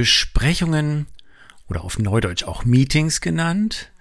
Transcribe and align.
Besprechungen 0.00 1.08
oder 1.68 1.84
auf 1.84 1.98
Neudeutsch 1.98 2.44
auch 2.44 2.64
Meetings 2.64 3.20
genannt, 3.20 3.92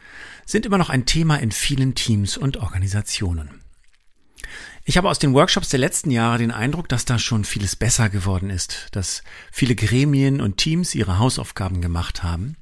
sind 0.46 0.66
immer 0.66 0.78
noch 0.78 0.90
ein 0.90 1.06
Thema 1.06 1.36
in 1.36 1.52
vielen 1.52 1.94
Teams 1.94 2.38
und 2.38 2.56
Organisationen. 2.56 3.50
Ich 4.86 4.96
habe 4.96 5.10
aus 5.10 5.20
den 5.20 5.34
Workshops 5.34 5.68
der 5.68 5.82
letzten 5.82 6.10
Jahre 6.10 6.38
den 6.38 6.52
Eindruck, 6.52 6.88
dass 6.88 7.04
da 7.04 7.20
schon 7.20 7.44
vieles 7.44 7.76
besser 7.76 8.10
geworden 8.10 8.50
ist, 8.50 8.88
dass 8.94 9.24
viele 9.52 9.76
Gremien 9.76 10.40
und 10.40 10.56
Teams 10.56 10.96
ihre 10.96 11.20
Hausaufgaben 11.20 11.82
gemacht 11.82 12.24
haben. 12.24 12.56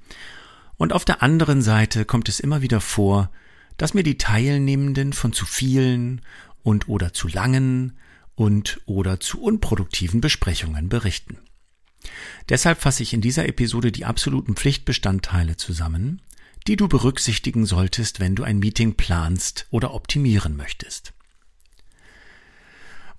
Und 0.78 0.92
auf 0.92 1.06
der 1.06 1.22
anderen 1.22 1.62
Seite 1.62 2.06
kommt 2.06 2.30
es 2.30 2.40
immer 2.40 2.64
wieder 2.64 2.82
vor, 2.82 3.30
dass 3.78 3.94
mir 3.94 4.02
die 4.02 4.18
Teilnehmenden 4.18 5.14
von 5.14 5.32
zu 5.32 5.46
vielen 5.46 6.22
und 6.64 6.90
oder 6.90 7.14
zu 7.14 7.28
langen 7.28 8.00
und 8.34 8.82
oder 8.88 9.20
zu 9.20 9.40
unproduktiven 9.44 10.22
Besprechungen 10.22 10.90
berichten. 10.90 11.38
Deshalb 12.50 12.82
fasse 12.82 13.04
ich 13.04 13.14
in 13.14 13.22
dieser 13.22 13.48
Episode 13.48 13.92
die 13.92 14.06
absoluten 14.06 14.56
Pflichtbestandteile 14.56 15.58
zusammen, 15.58 16.22
die 16.68 16.76
du 16.76 16.88
berücksichtigen 16.88 17.66
solltest, 17.66 18.20
wenn 18.20 18.36
du 18.36 18.44
ein 18.44 18.60
Meeting 18.60 18.96
planst 18.96 19.68
oder 19.72 19.94
optimieren 19.94 20.56
möchtest. 20.56 21.14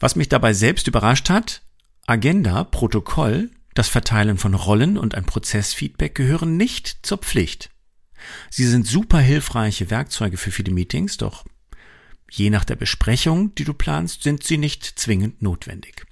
Was 0.00 0.16
mich 0.16 0.28
dabei 0.28 0.52
selbst 0.52 0.86
überrascht 0.86 1.28
hat, 1.28 1.62
Agenda, 2.06 2.64
Protokoll, 2.64 3.50
das 3.74 3.88
Verteilen 3.88 4.38
von 4.38 4.54
Rollen 4.54 4.96
und 4.96 5.14
ein 5.14 5.24
Prozessfeedback 5.24 6.14
gehören 6.14 6.56
nicht 6.56 6.98
zur 7.02 7.18
Pflicht. 7.18 7.70
Sie 8.50 8.66
sind 8.66 8.86
super 8.86 9.18
hilfreiche 9.18 9.90
Werkzeuge 9.90 10.36
für 10.36 10.50
viele 10.50 10.72
Meetings, 10.72 11.16
doch 11.16 11.44
je 12.30 12.50
nach 12.50 12.64
der 12.64 12.76
Besprechung, 12.76 13.54
die 13.54 13.64
du 13.64 13.74
planst, 13.74 14.22
sind 14.22 14.42
sie 14.42 14.58
nicht 14.58 14.84
zwingend 14.84 15.42
notwendig. 15.42 16.07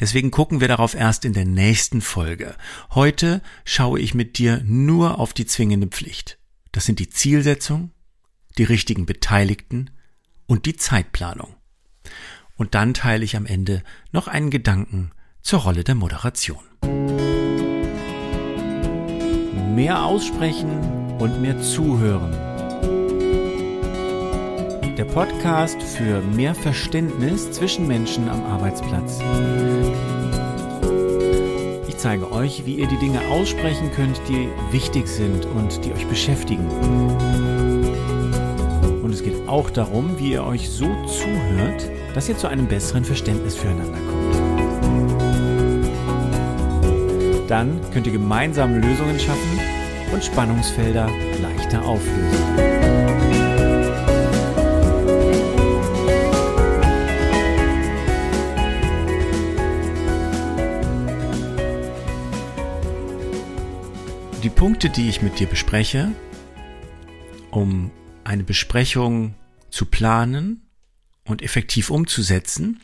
Deswegen 0.00 0.30
gucken 0.30 0.60
wir 0.60 0.68
darauf 0.68 0.94
erst 0.94 1.24
in 1.24 1.32
der 1.32 1.44
nächsten 1.44 2.00
Folge. 2.00 2.54
Heute 2.90 3.42
schaue 3.64 4.00
ich 4.00 4.14
mit 4.14 4.38
dir 4.38 4.62
nur 4.64 5.18
auf 5.18 5.32
die 5.32 5.46
zwingende 5.46 5.86
Pflicht. 5.86 6.38
Das 6.72 6.84
sind 6.84 6.98
die 6.98 7.10
Zielsetzung, 7.10 7.90
die 8.58 8.64
richtigen 8.64 9.06
Beteiligten 9.06 9.90
und 10.46 10.66
die 10.66 10.76
Zeitplanung. 10.76 11.54
Und 12.56 12.74
dann 12.74 12.94
teile 12.94 13.24
ich 13.24 13.36
am 13.36 13.46
Ende 13.46 13.82
noch 14.12 14.28
einen 14.28 14.50
Gedanken 14.50 15.12
zur 15.42 15.60
Rolle 15.60 15.84
der 15.84 15.94
Moderation. 15.94 16.62
Mehr 19.74 20.04
aussprechen 20.04 21.16
und 21.18 21.40
mehr 21.40 21.60
zuhören. 21.60 22.51
Der 24.98 25.06
Podcast 25.06 25.82
für 25.82 26.20
mehr 26.20 26.54
Verständnis 26.54 27.50
zwischen 27.50 27.86
Menschen 27.86 28.28
am 28.28 28.44
Arbeitsplatz. 28.44 29.20
Ich 31.88 31.96
zeige 31.96 32.30
euch, 32.30 32.66
wie 32.66 32.74
ihr 32.74 32.86
die 32.88 32.98
Dinge 32.98 33.20
aussprechen 33.30 33.90
könnt, 33.96 34.20
die 34.28 34.48
wichtig 34.70 35.08
sind 35.08 35.46
und 35.46 35.82
die 35.84 35.92
euch 35.92 36.06
beschäftigen. 36.06 36.68
Und 39.02 39.12
es 39.12 39.22
geht 39.22 39.48
auch 39.48 39.70
darum, 39.70 40.18
wie 40.18 40.32
ihr 40.32 40.44
euch 40.44 40.68
so 40.68 40.86
zuhört, 41.06 41.90
dass 42.14 42.28
ihr 42.28 42.36
zu 42.36 42.48
einem 42.48 42.66
besseren 42.66 43.04
Verständnis 43.04 43.56
füreinander 43.56 43.98
kommt. 43.98 44.32
Dann 47.50 47.80
könnt 47.92 48.06
ihr 48.06 48.12
gemeinsam 48.12 48.74
Lösungen 48.74 49.18
schaffen 49.18 49.58
und 50.12 50.22
Spannungsfelder 50.22 51.08
leichter 51.40 51.82
auflösen. 51.86 52.71
Punkte, 64.62 64.90
die 64.90 65.08
ich 65.08 65.22
mit 65.22 65.40
dir 65.40 65.48
bespreche, 65.48 66.12
um 67.50 67.90
eine 68.22 68.44
Besprechung 68.44 69.34
zu 69.70 69.86
planen 69.86 70.62
und 71.24 71.42
effektiv 71.42 71.90
umzusetzen, 71.90 72.80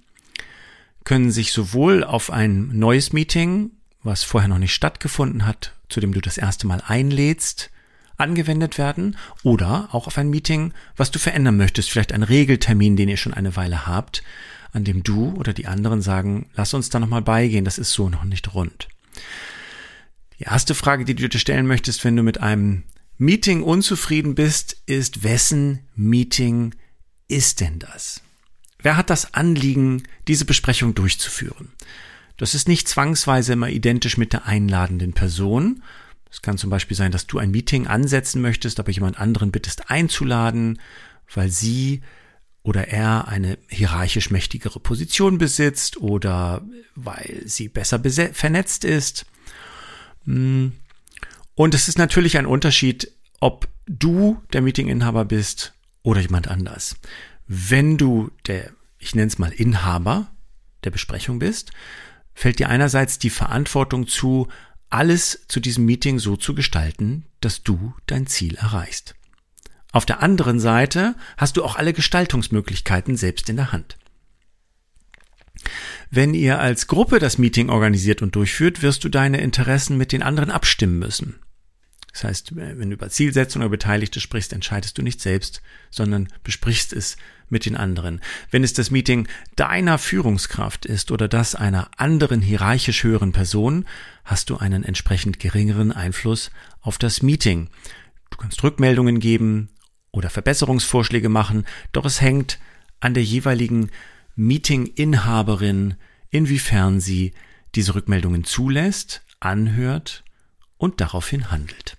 können 1.04 1.30
sich 1.30 1.52
sowohl 1.52 2.02
auf 2.02 2.32
ein 2.32 2.76
neues 2.76 3.12
Meeting, 3.12 3.70
was 4.02 4.24
vorher 4.24 4.48
noch 4.48 4.58
nicht 4.58 4.74
stattgefunden 4.74 5.46
hat, 5.46 5.72
zu 5.88 6.00
dem 6.00 6.12
du 6.12 6.20
das 6.20 6.36
erste 6.36 6.66
Mal 6.66 6.82
einlädst, 6.84 7.70
angewendet 8.16 8.76
werden 8.76 9.16
oder 9.44 9.88
auch 9.92 10.08
auf 10.08 10.18
ein 10.18 10.30
Meeting, 10.30 10.74
was 10.96 11.12
du 11.12 11.20
verändern 11.20 11.56
möchtest, 11.56 11.92
vielleicht 11.92 12.12
ein 12.12 12.24
Regeltermin, 12.24 12.96
den 12.96 13.08
ihr 13.08 13.16
schon 13.16 13.34
eine 13.34 13.54
Weile 13.54 13.86
habt, 13.86 14.24
an 14.72 14.82
dem 14.82 15.04
du 15.04 15.32
oder 15.36 15.52
die 15.52 15.68
anderen 15.68 16.02
sagen, 16.02 16.50
lass 16.56 16.74
uns 16.74 16.88
da 16.90 16.98
nochmal 16.98 17.22
beigehen, 17.22 17.64
das 17.64 17.78
ist 17.78 17.92
so 17.92 18.08
noch 18.08 18.24
nicht 18.24 18.52
rund. 18.52 18.88
Die 20.38 20.44
erste 20.44 20.74
Frage, 20.74 21.04
die 21.04 21.14
du 21.14 21.28
dir 21.28 21.38
stellen 21.38 21.66
möchtest, 21.66 22.04
wenn 22.04 22.16
du 22.16 22.22
mit 22.22 22.40
einem 22.40 22.84
Meeting 23.16 23.62
unzufrieden 23.62 24.34
bist, 24.34 24.76
ist, 24.86 25.24
wessen 25.24 25.80
Meeting 25.96 26.74
ist 27.26 27.60
denn 27.60 27.78
das? 27.80 28.22
Wer 28.80 28.96
hat 28.96 29.10
das 29.10 29.34
Anliegen, 29.34 30.04
diese 30.28 30.44
Besprechung 30.44 30.94
durchzuführen? 30.94 31.72
Das 32.36 32.54
ist 32.54 32.68
nicht 32.68 32.86
zwangsweise 32.86 33.54
immer 33.54 33.68
identisch 33.68 34.16
mit 34.16 34.32
der 34.32 34.46
einladenden 34.46 35.12
Person. 35.12 35.82
Es 36.30 36.42
kann 36.42 36.58
zum 36.58 36.70
Beispiel 36.70 36.96
sein, 36.96 37.10
dass 37.10 37.26
du 37.26 37.38
ein 37.38 37.50
Meeting 37.50 37.88
ansetzen 37.88 38.40
möchtest, 38.40 38.78
aber 38.78 38.92
jemand 38.92 39.18
anderen 39.18 39.50
bittest 39.50 39.90
einzuladen, 39.90 40.80
weil 41.34 41.50
sie 41.50 42.02
oder 42.62 42.88
er 42.88 43.26
eine 43.26 43.58
hierarchisch 43.68 44.30
mächtigere 44.30 44.78
Position 44.78 45.38
besitzt 45.38 45.96
oder 45.96 46.64
weil 46.94 47.42
sie 47.46 47.68
besser 47.68 48.00
vernetzt 48.32 48.84
ist. 48.84 49.26
Hm. 50.28 50.72
Und 51.54 51.74
es 51.74 51.88
ist 51.88 51.98
natürlich 51.98 52.38
ein 52.38 52.46
Unterschied, 52.46 53.10
ob 53.40 53.66
du 53.86 54.40
der 54.52 54.60
Meetinginhaber 54.60 55.24
bist 55.24 55.72
oder 56.02 56.20
jemand 56.20 56.48
anders. 56.48 56.96
Wenn 57.46 57.96
du 57.96 58.30
der, 58.46 58.70
ich 58.98 59.14
nenne 59.14 59.28
es 59.28 59.38
mal 59.38 59.50
Inhaber 59.50 60.30
der 60.84 60.90
Besprechung 60.90 61.38
bist, 61.38 61.72
fällt 62.34 62.58
dir 62.58 62.68
einerseits 62.68 63.18
die 63.18 63.30
Verantwortung 63.30 64.06
zu, 64.06 64.48
alles 64.90 65.46
zu 65.48 65.60
diesem 65.60 65.86
Meeting 65.86 66.18
so 66.18 66.36
zu 66.36 66.54
gestalten, 66.54 67.24
dass 67.40 67.62
du 67.62 67.94
dein 68.06 68.26
Ziel 68.26 68.54
erreichst. 68.56 69.14
Auf 69.90 70.04
der 70.04 70.22
anderen 70.22 70.60
Seite 70.60 71.16
hast 71.38 71.56
du 71.56 71.64
auch 71.64 71.76
alle 71.76 71.94
Gestaltungsmöglichkeiten 71.94 73.16
selbst 73.16 73.48
in 73.48 73.56
der 73.56 73.72
Hand. 73.72 73.97
Wenn 76.10 76.34
ihr 76.34 76.58
als 76.58 76.86
Gruppe 76.86 77.18
das 77.18 77.38
Meeting 77.38 77.70
organisiert 77.70 78.22
und 78.22 78.34
durchführt, 78.34 78.82
wirst 78.82 79.04
du 79.04 79.08
deine 79.08 79.40
Interessen 79.40 79.96
mit 79.96 80.12
den 80.12 80.22
anderen 80.22 80.50
abstimmen 80.50 80.98
müssen. 80.98 81.40
Das 82.12 82.24
heißt, 82.24 82.56
wenn 82.56 82.90
du 82.90 82.94
über 82.94 83.10
Zielsetzung 83.10 83.62
oder 83.62 83.68
Beteiligte 83.68 84.18
sprichst, 84.18 84.52
entscheidest 84.52 84.98
du 84.98 85.02
nicht 85.02 85.20
selbst, 85.20 85.62
sondern 85.90 86.28
besprichst 86.42 86.92
es 86.92 87.16
mit 87.48 87.64
den 87.64 87.76
anderen. 87.76 88.20
Wenn 88.50 88.64
es 88.64 88.72
das 88.72 88.90
Meeting 88.90 89.28
deiner 89.56 89.98
Führungskraft 89.98 90.86
ist 90.86 91.10
oder 91.10 91.28
das 91.28 91.54
einer 91.54 91.90
anderen 91.96 92.40
hierarchisch 92.40 93.04
höheren 93.04 93.32
Person, 93.32 93.86
hast 94.24 94.50
du 94.50 94.56
einen 94.56 94.84
entsprechend 94.84 95.38
geringeren 95.38 95.92
Einfluss 95.92 96.50
auf 96.80 96.98
das 96.98 97.22
Meeting. 97.22 97.68
Du 98.30 98.36
kannst 98.36 98.62
Rückmeldungen 98.62 99.20
geben 99.20 99.70
oder 100.10 100.30
Verbesserungsvorschläge 100.30 101.28
machen, 101.28 101.66
doch 101.92 102.04
es 102.04 102.20
hängt 102.20 102.58
an 103.00 103.14
der 103.14 103.22
jeweiligen 103.22 103.90
Meetinginhaberin, 104.38 105.94
inwiefern 106.30 107.00
sie 107.00 107.32
diese 107.74 107.96
Rückmeldungen 107.96 108.44
zulässt, 108.44 109.22
anhört 109.40 110.24
und 110.76 111.00
daraufhin 111.00 111.50
handelt. 111.50 111.96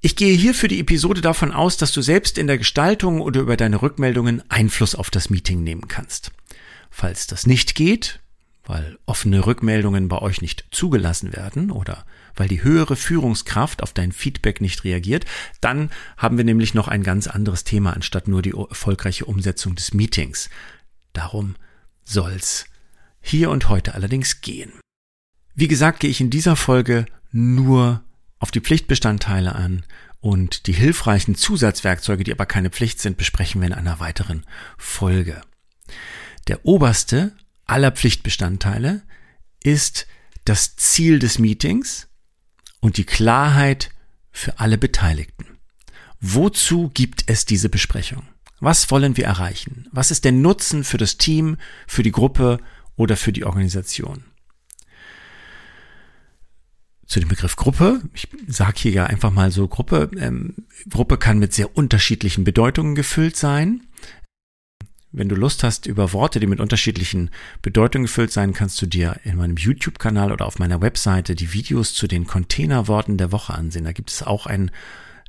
Ich 0.00 0.16
gehe 0.16 0.36
hier 0.36 0.54
für 0.54 0.66
die 0.66 0.80
Episode 0.80 1.20
davon 1.20 1.52
aus, 1.52 1.76
dass 1.76 1.92
du 1.92 2.02
selbst 2.02 2.36
in 2.36 2.48
der 2.48 2.58
Gestaltung 2.58 3.20
oder 3.20 3.40
über 3.40 3.56
deine 3.56 3.80
Rückmeldungen 3.80 4.42
Einfluss 4.50 4.94
auf 4.96 5.10
das 5.10 5.30
Meeting 5.30 5.62
nehmen 5.62 5.86
kannst. 5.86 6.32
Falls 6.90 7.28
das 7.28 7.46
nicht 7.46 7.76
geht, 7.76 8.20
weil 8.64 8.98
offene 9.06 9.46
Rückmeldungen 9.46 10.08
bei 10.08 10.18
euch 10.18 10.42
nicht 10.42 10.64
zugelassen 10.72 11.32
werden 11.32 11.70
oder 11.70 12.04
weil 12.36 12.48
die 12.48 12.62
höhere 12.62 12.96
Führungskraft 12.96 13.82
auf 13.82 13.92
dein 13.92 14.12
Feedback 14.12 14.60
nicht 14.60 14.84
reagiert, 14.84 15.24
dann 15.60 15.90
haben 16.16 16.36
wir 16.36 16.44
nämlich 16.44 16.74
noch 16.74 16.88
ein 16.88 17.02
ganz 17.02 17.26
anderes 17.26 17.64
Thema 17.64 17.92
anstatt 17.92 18.28
nur 18.28 18.42
die 18.42 18.54
erfolgreiche 18.54 19.24
Umsetzung 19.24 19.74
des 19.74 19.94
Meetings. 19.94 20.50
Darum 21.12 21.56
soll's 22.04 22.66
hier 23.20 23.50
und 23.50 23.68
heute 23.68 23.94
allerdings 23.94 24.40
gehen. 24.40 24.72
Wie 25.54 25.68
gesagt, 25.68 26.00
gehe 26.00 26.10
ich 26.10 26.20
in 26.20 26.30
dieser 26.30 26.56
Folge 26.56 27.06
nur 27.32 28.02
auf 28.38 28.50
die 28.50 28.60
Pflichtbestandteile 28.60 29.54
an 29.54 29.84
und 30.20 30.66
die 30.66 30.72
hilfreichen 30.72 31.34
Zusatzwerkzeuge, 31.34 32.24
die 32.24 32.32
aber 32.32 32.46
keine 32.46 32.70
Pflicht 32.70 33.00
sind, 33.00 33.16
besprechen 33.16 33.60
wir 33.60 33.68
in 33.68 33.74
einer 33.74 34.00
weiteren 34.00 34.44
Folge. 34.76 35.40
Der 36.48 36.64
oberste 36.64 37.32
aller 37.66 37.92
Pflichtbestandteile 37.92 39.02
ist 39.62 40.06
das 40.44 40.76
Ziel 40.76 41.18
des 41.18 41.38
Meetings 41.38 42.08
und 42.80 42.96
die 42.96 43.04
Klarheit 43.04 43.90
für 44.32 44.58
alle 44.58 44.78
Beteiligten. 44.78 45.46
Wozu 46.20 46.90
gibt 46.92 47.24
es 47.26 47.44
diese 47.44 47.68
Besprechung? 47.68 48.22
Was 48.60 48.90
wollen 48.90 49.16
wir 49.16 49.24
erreichen? 49.24 49.88
Was 49.90 50.10
ist 50.10 50.24
der 50.24 50.32
Nutzen 50.32 50.84
für 50.84 50.98
das 50.98 51.16
Team, 51.16 51.56
für 51.86 52.02
die 52.02 52.12
Gruppe 52.12 52.58
oder 52.96 53.16
für 53.16 53.32
die 53.32 53.44
Organisation? 53.44 54.24
zu 57.10 57.18
dem 57.18 57.28
Begriff 57.28 57.56
Gruppe. 57.56 58.02
Ich 58.14 58.28
sage 58.46 58.74
hier 58.76 58.92
ja 58.92 59.06
einfach 59.06 59.32
mal 59.32 59.50
so 59.50 59.66
Gruppe. 59.66 60.10
Ähm, 60.16 60.54
Gruppe 60.88 61.18
kann 61.18 61.40
mit 61.40 61.52
sehr 61.52 61.76
unterschiedlichen 61.76 62.44
Bedeutungen 62.44 62.94
gefüllt 62.94 63.36
sein. 63.36 63.82
Wenn 65.12 65.28
du 65.28 65.34
Lust 65.34 65.64
hast 65.64 65.86
über 65.86 66.12
Worte, 66.12 66.38
die 66.38 66.46
mit 66.46 66.60
unterschiedlichen 66.60 67.30
Bedeutungen 67.62 68.04
gefüllt 68.06 68.30
sein, 68.30 68.52
kannst 68.52 68.80
du 68.80 68.86
dir 68.86 69.18
in 69.24 69.36
meinem 69.36 69.56
YouTube-Kanal 69.56 70.30
oder 70.30 70.46
auf 70.46 70.60
meiner 70.60 70.80
Webseite 70.80 71.34
die 71.34 71.52
Videos 71.52 71.94
zu 71.94 72.06
den 72.06 72.26
Containerworten 72.26 73.16
der 73.16 73.32
Woche 73.32 73.54
ansehen. 73.54 73.84
Da 73.84 73.92
gibt 73.92 74.10
es 74.10 74.22
auch 74.22 74.46
ein 74.46 74.70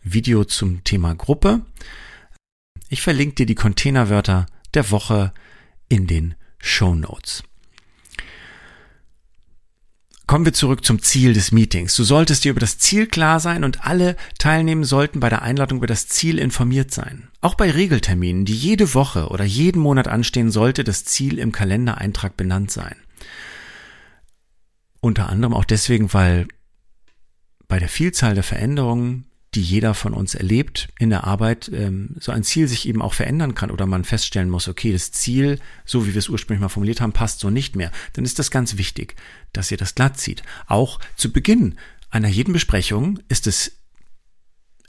Video 0.03 0.43
zum 0.45 0.83
Thema 0.83 1.15
Gruppe. 1.15 1.61
Ich 2.89 3.01
verlinke 3.01 3.35
dir 3.35 3.45
die 3.47 3.55
Containerwörter 3.55 4.45
der 4.75 4.91
Woche 4.91 5.33
in 5.89 6.05
den 6.05 6.35
Show 6.59 6.93
Notes. 6.93 7.43
Kommen 10.31 10.45
wir 10.45 10.53
zurück 10.53 10.85
zum 10.85 11.01
Ziel 11.01 11.33
des 11.33 11.51
Meetings. 11.51 11.93
Du 11.93 12.05
solltest 12.05 12.45
dir 12.45 12.51
über 12.51 12.61
das 12.61 12.77
Ziel 12.77 13.05
klar 13.05 13.41
sein 13.41 13.65
und 13.65 13.85
alle 13.85 14.15
Teilnehmer 14.39 14.85
sollten 14.85 15.19
bei 15.19 15.27
der 15.27 15.41
Einladung 15.41 15.79
über 15.79 15.87
das 15.87 16.07
Ziel 16.07 16.39
informiert 16.39 16.89
sein. 16.89 17.27
Auch 17.41 17.55
bei 17.55 17.69
Regelterminen, 17.69 18.45
die 18.45 18.55
jede 18.55 18.93
Woche 18.93 19.27
oder 19.27 19.43
jeden 19.43 19.81
Monat 19.81 20.07
anstehen, 20.07 20.49
sollte 20.49 20.85
das 20.85 21.03
Ziel 21.03 21.37
im 21.37 21.51
Kalendereintrag 21.51 22.37
benannt 22.37 22.71
sein. 22.71 22.95
Unter 25.01 25.27
anderem 25.27 25.53
auch 25.53 25.65
deswegen, 25.65 26.13
weil 26.13 26.47
bei 27.67 27.79
der 27.79 27.89
Vielzahl 27.89 28.33
der 28.33 28.43
Veränderungen 28.43 29.25
die 29.53 29.61
jeder 29.61 29.93
von 29.93 30.13
uns 30.13 30.33
erlebt 30.33 30.87
in 30.97 31.09
der 31.09 31.25
Arbeit, 31.25 31.69
ähm, 31.73 32.15
so 32.19 32.31
ein 32.31 32.43
Ziel 32.43 32.67
sich 32.67 32.87
eben 32.87 33.01
auch 33.01 33.13
verändern 33.13 33.53
kann 33.53 33.69
oder 33.69 33.85
man 33.85 34.05
feststellen 34.05 34.49
muss, 34.49 34.69
okay, 34.69 34.93
das 34.93 35.11
Ziel, 35.11 35.59
so 35.85 36.07
wie 36.07 36.13
wir 36.13 36.19
es 36.19 36.29
ursprünglich 36.29 36.61
mal 36.61 36.69
formuliert 36.69 37.01
haben, 37.01 37.11
passt 37.11 37.39
so 37.39 37.49
nicht 37.49 37.75
mehr, 37.75 37.91
dann 38.13 38.23
ist 38.23 38.39
das 38.39 38.49
ganz 38.49 38.77
wichtig, 38.77 39.15
dass 39.51 39.69
ihr 39.69 39.77
das 39.77 39.95
glatt 39.95 40.17
zieht. 40.17 40.43
Auch 40.67 40.99
zu 41.17 41.33
Beginn 41.33 41.75
einer 42.09 42.29
jeden 42.29 42.53
Besprechung 42.53 43.19
ist 43.27 43.45
es 43.45 43.77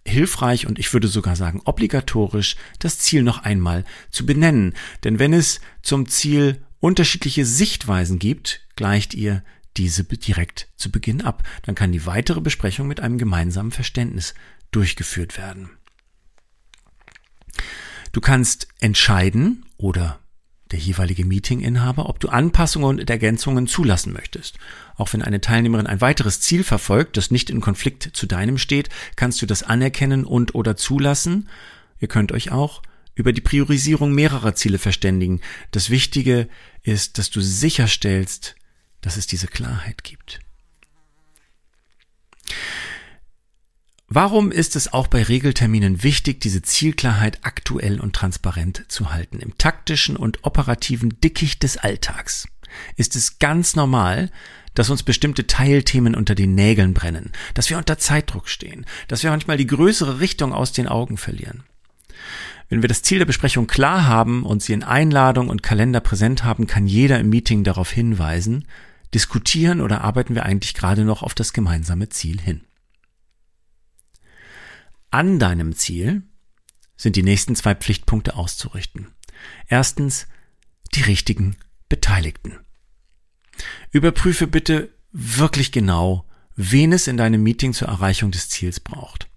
hilfreich 0.06 0.66
und 0.66 0.78
ich 0.78 0.92
würde 0.92 1.08
sogar 1.08 1.36
sagen 1.36 1.60
obligatorisch, 1.64 2.56
das 2.78 2.98
Ziel 2.98 3.22
noch 3.22 3.42
einmal 3.42 3.84
zu 4.10 4.26
benennen. 4.26 4.74
Denn 5.04 5.18
wenn 5.18 5.32
es 5.32 5.60
zum 5.82 6.08
Ziel 6.08 6.62
unterschiedliche 6.80 7.46
Sichtweisen 7.46 8.18
gibt, 8.18 8.66
gleicht 8.76 9.14
ihr 9.14 9.42
diese 9.76 10.04
direkt 10.04 10.68
zu 10.76 10.90
Beginn 10.90 11.22
ab. 11.22 11.42
Dann 11.62 11.74
kann 11.74 11.92
die 11.92 12.06
weitere 12.06 12.40
Besprechung 12.40 12.88
mit 12.88 13.00
einem 13.00 13.18
gemeinsamen 13.18 13.70
Verständnis 13.70 14.34
durchgeführt 14.70 15.38
werden. 15.38 15.70
Du 18.12 18.20
kannst 18.20 18.68
entscheiden 18.80 19.64
oder 19.78 20.18
der 20.72 20.78
jeweilige 20.78 21.24
Meetinginhaber, 21.24 22.08
ob 22.08 22.18
du 22.18 22.28
Anpassungen 22.28 22.98
und 22.98 23.10
Ergänzungen 23.10 23.66
zulassen 23.66 24.12
möchtest. 24.12 24.58
Auch 24.96 25.12
wenn 25.12 25.22
eine 25.22 25.40
Teilnehmerin 25.40 25.86
ein 25.86 26.00
weiteres 26.00 26.40
Ziel 26.40 26.64
verfolgt, 26.64 27.16
das 27.16 27.30
nicht 27.30 27.50
in 27.50 27.60
Konflikt 27.60 28.10
zu 28.14 28.26
deinem 28.26 28.58
steht, 28.58 28.88
kannst 29.16 29.42
du 29.42 29.46
das 29.46 29.62
anerkennen 29.62 30.24
und 30.24 30.54
oder 30.54 30.76
zulassen. 30.76 31.48
Ihr 32.00 32.08
könnt 32.08 32.32
euch 32.32 32.50
auch 32.50 32.82
über 33.14 33.32
die 33.32 33.42
Priorisierung 33.42 34.12
mehrerer 34.12 34.54
Ziele 34.54 34.78
verständigen. 34.78 35.40
Das 35.70 35.90
Wichtige 35.90 36.48
ist, 36.82 37.18
dass 37.18 37.30
du 37.30 37.40
sicherstellst, 37.42 38.56
dass 39.02 39.16
es 39.16 39.26
diese 39.26 39.46
Klarheit 39.46 40.02
gibt. 40.02 40.40
Warum 44.14 44.52
ist 44.52 44.76
es 44.76 44.92
auch 44.92 45.06
bei 45.06 45.22
Regelterminen 45.22 46.02
wichtig, 46.02 46.40
diese 46.40 46.60
Zielklarheit 46.60 47.38
aktuell 47.42 47.98
und 47.98 48.14
transparent 48.14 48.84
zu 48.88 49.10
halten? 49.12 49.40
Im 49.40 49.56
taktischen 49.56 50.16
und 50.16 50.44
operativen 50.44 51.18
Dickicht 51.20 51.62
des 51.62 51.78
Alltags 51.78 52.46
ist 52.96 53.16
es 53.16 53.38
ganz 53.38 53.74
normal, 53.74 54.30
dass 54.74 54.90
uns 54.90 55.02
bestimmte 55.02 55.46
Teilthemen 55.46 56.14
unter 56.14 56.34
den 56.34 56.54
Nägeln 56.54 56.92
brennen, 56.94 57.32
dass 57.54 57.70
wir 57.70 57.78
unter 57.78 57.98
Zeitdruck 57.98 58.48
stehen, 58.48 58.84
dass 59.08 59.22
wir 59.22 59.30
manchmal 59.30 59.56
die 59.56 59.66
größere 59.66 60.20
Richtung 60.20 60.52
aus 60.52 60.72
den 60.72 60.88
Augen 60.88 61.16
verlieren. 61.16 61.64
Wenn 62.68 62.82
wir 62.82 62.88
das 62.88 63.02
Ziel 63.02 63.18
der 63.18 63.26
Besprechung 63.26 63.66
klar 63.66 64.06
haben 64.06 64.44
und 64.44 64.62
sie 64.62 64.72
in 64.72 64.82
Einladung 64.82 65.48
und 65.48 65.62
Kalender 65.62 66.00
präsent 66.00 66.44
haben, 66.44 66.66
kann 66.66 66.86
jeder 66.86 67.18
im 67.18 67.28
Meeting 67.28 67.64
darauf 67.64 67.90
hinweisen, 67.90 68.66
diskutieren 69.14 69.80
oder 69.80 70.02
arbeiten 70.02 70.34
wir 70.34 70.44
eigentlich 70.44 70.74
gerade 70.74 71.04
noch 71.04 71.22
auf 71.22 71.34
das 71.34 71.52
gemeinsame 71.52 72.08
Ziel 72.08 72.40
hin? 72.40 72.62
An 75.10 75.38
deinem 75.38 75.74
Ziel 75.74 76.22
sind 76.96 77.16
die 77.16 77.22
nächsten 77.22 77.54
zwei 77.54 77.74
Pflichtpunkte 77.74 78.36
auszurichten. 78.36 79.08
Erstens 79.68 80.26
die 80.94 81.02
richtigen 81.02 81.56
Beteiligten. 81.88 82.58
Überprüfe 83.90 84.46
bitte 84.46 84.94
wirklich 85.10 85.72
genau, 85.72 86.26
wen 86.56 86.92
es 86.92 87.06
in 87.06 87.16
deinem 87.16 87.42
Meeting 87.42 87.72
zur 87.72 87.88
Erreichung 87.88 88.30
des 88.30 88.48
Ziels 88.48 88.80
braucht. 88.80 89.28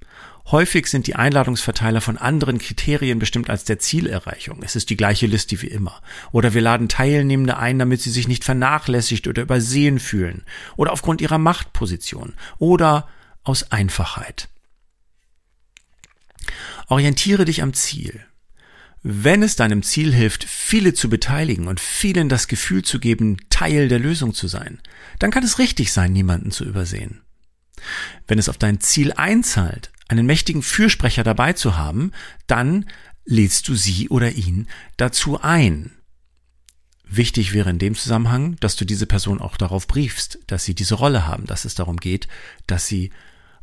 Häufig 0.52 0.86
sind 0.88 1.08
die 1.08 1.16
Einladungsverteiler 1.16 2.02
von 2.02 2.18
anderen 2.20 2.60
Kriterien 2.60 3.18
bestimmt 3.18 3.50
als 3.50 3.64
der 3.64 3.80
Zielerreichung. 3.80 4.62
Es 4.62 4.76
ist 4.76 4.92
die 4.92 4.98
gleiche 4.98 5.26
Liste 5.26 5.60
wie 5.64 5.68
immer. 5.68 6.02
Oder 6.32 6.54
wir 6.54 6.62
laden 6.62 6.88
Teilnehmende 6.88 7.58
ein, 7.58 7.80
damit 7.80 8.02
sie 8.02 8.12
sich 8.12 8.28
nicht 8.28 8.44
vernachlässigt 8.44 9.28
oder 9.28 9.42
übersehen 9.42 10.00
fühlen. 10.00 10.44
Oder 10.76 10.94
aufgrund 10.94 11.22
ihrer 11.22 11.40
Machtposition. 11.40 12.34
Oder 12.60 13.08
aus 13.44 13.72
Einfachheit. 13.72 14.50
Orientiere 16.90 17.46
dich 17.46 17.64
am 17.64 17.74
Ziel. 17.74 18.24
Wenn 19.02 19.42
es 19.42 19.56
deinem 19.56 19.82
Ziel 19.82 20.14
hilft, 20.14 20.44
viele 20.44 20.94
zu 20.94 21.10
beteiligen 21.10 21.68
und 21.68 21.80
vielen 21.80 22.30
das 22.30 22.48
Gefühl 22.48 22.84
zu 22.84 23.00
geben, 23.00 23.38
Teil 23.50 23.88
der 23.88 24.00
Lösung 24.00 24.34
zu 24.34 24.48
sein, 24.48 24.80
dann 25.20 25.32
kann 25.32 25.44
es 25.44 25.58
richtig 25.58 25.92
sein, 25.92 26.12
niemanden 26.12 26.52
zu 26.52 26.66
übersehen. 26.66 27.22
Wenn 28.28 28.40
es 28.40 28.50
auf 28.50 28.58
dein 28.58 28.80
Ziel 28.80 29.12
einzahlt, 29.14 29.92
einen 30.08 30.26
mächtigen 30.26 30.62
Fürsprecher 30.62 31.24
dabei 31.24 31.54
zu 31.54 31.78
haben, 31.78 32.12
dann 32.48 32.86
lädst 33.26 33.68
du 33.68 33.76
sie 33.76 34.10
oder 34.10 34.32
ihn 34.32 34.68
dazu 34.98 35.42
ein. 35.42 35.92
Wichtig 37.08 37.54
wäre 37.54 37.70
in 37.70 37.80
dem 37.80 37.96
Zusammenhang, 37.96 38.56
dass 38.60 38.76
du 38.76 38.86
diese 38.86 39.06
Person 39.06 39.40
auch 39.40 39.58
darauf 39.58 39.88
briefst, 39.88 40.40
dass 40.48 40.66
sie 40.66 40.76
diese 40.76 40.96
Rolle 40.96 41.28
haben, 41.28 41.46
dass 41.46 41.66
es 41.66 41.76
darum 41.76 41.98
geht, 41.98 42.28
dass 42.68 42.88
sie 42.88 43.12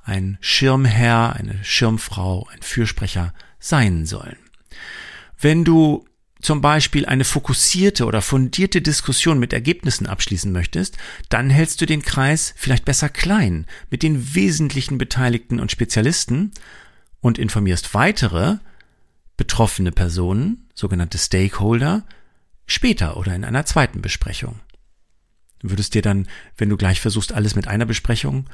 ein 0.05 0.39
Schirmherr, 0.41 1.35
eine 1.35 1.63
Schirmfrau, 1.63 2.47
ein 2.53 2.63
Fürsprecher 2.63 3.35
sein 3.59 4.07
sollen. 4.07 4.37
Wenn 5.39 5.65
du 5.65 6.05
zum 6.43 6.61
Beispiel 6.61 7.07
eine 7.07 7.25
fokussierte 7.25 8.05
oder 8.05 8.21
fundierte 8.21 8.83
Diskussion 8.83 9.39
mit 9.39 9.53
Ergebnissen 9.53 10.07
abschließen 10.07 10.53
möchtest, 10.53 10.99
dann 11.29 11.49
hältst 11.49 11.81
du 11.81 11.87
den 11.87 12.03
Kreis 12.03 12.53
vielleicht 12.57 12.85
besser 12.85 13.09
klein 13.09 13.67
mit 13.91 14.03
den 14.03 14.35
wesentlichen 14.35 14.99
Beteiligten 14.99 15.61
und 15.61 15.71
Spezialisten 15.71 16.51
und 17.21 17.39
informierst 17.39 17.95
weitere 17.95 18.57
betroffene 19.37 19.93
Personen, 19.93 20.69
sogenannte 20.75 21.17
Stakeholder, 21.17 22.05
später 22.67 23.17
oder 23.17 23.35
in 23.35 23.45
einer 23.45 23.65
zweiten 23.65 24.03
Besprechung. 24.03 24.61
Du 25.61 25.71
würdest 25.71 25.95
dir 25.95 26.03
dann, 26.03 26.27
wenn 26.57 26.69
du 26.69 26.77
gleich 26.77 27.01
versuchst, 27.01 27.33
alles 27.33 27.55
mit 27.55 27.69
einer 27.69 27.87
Besprechung 27.87 28.47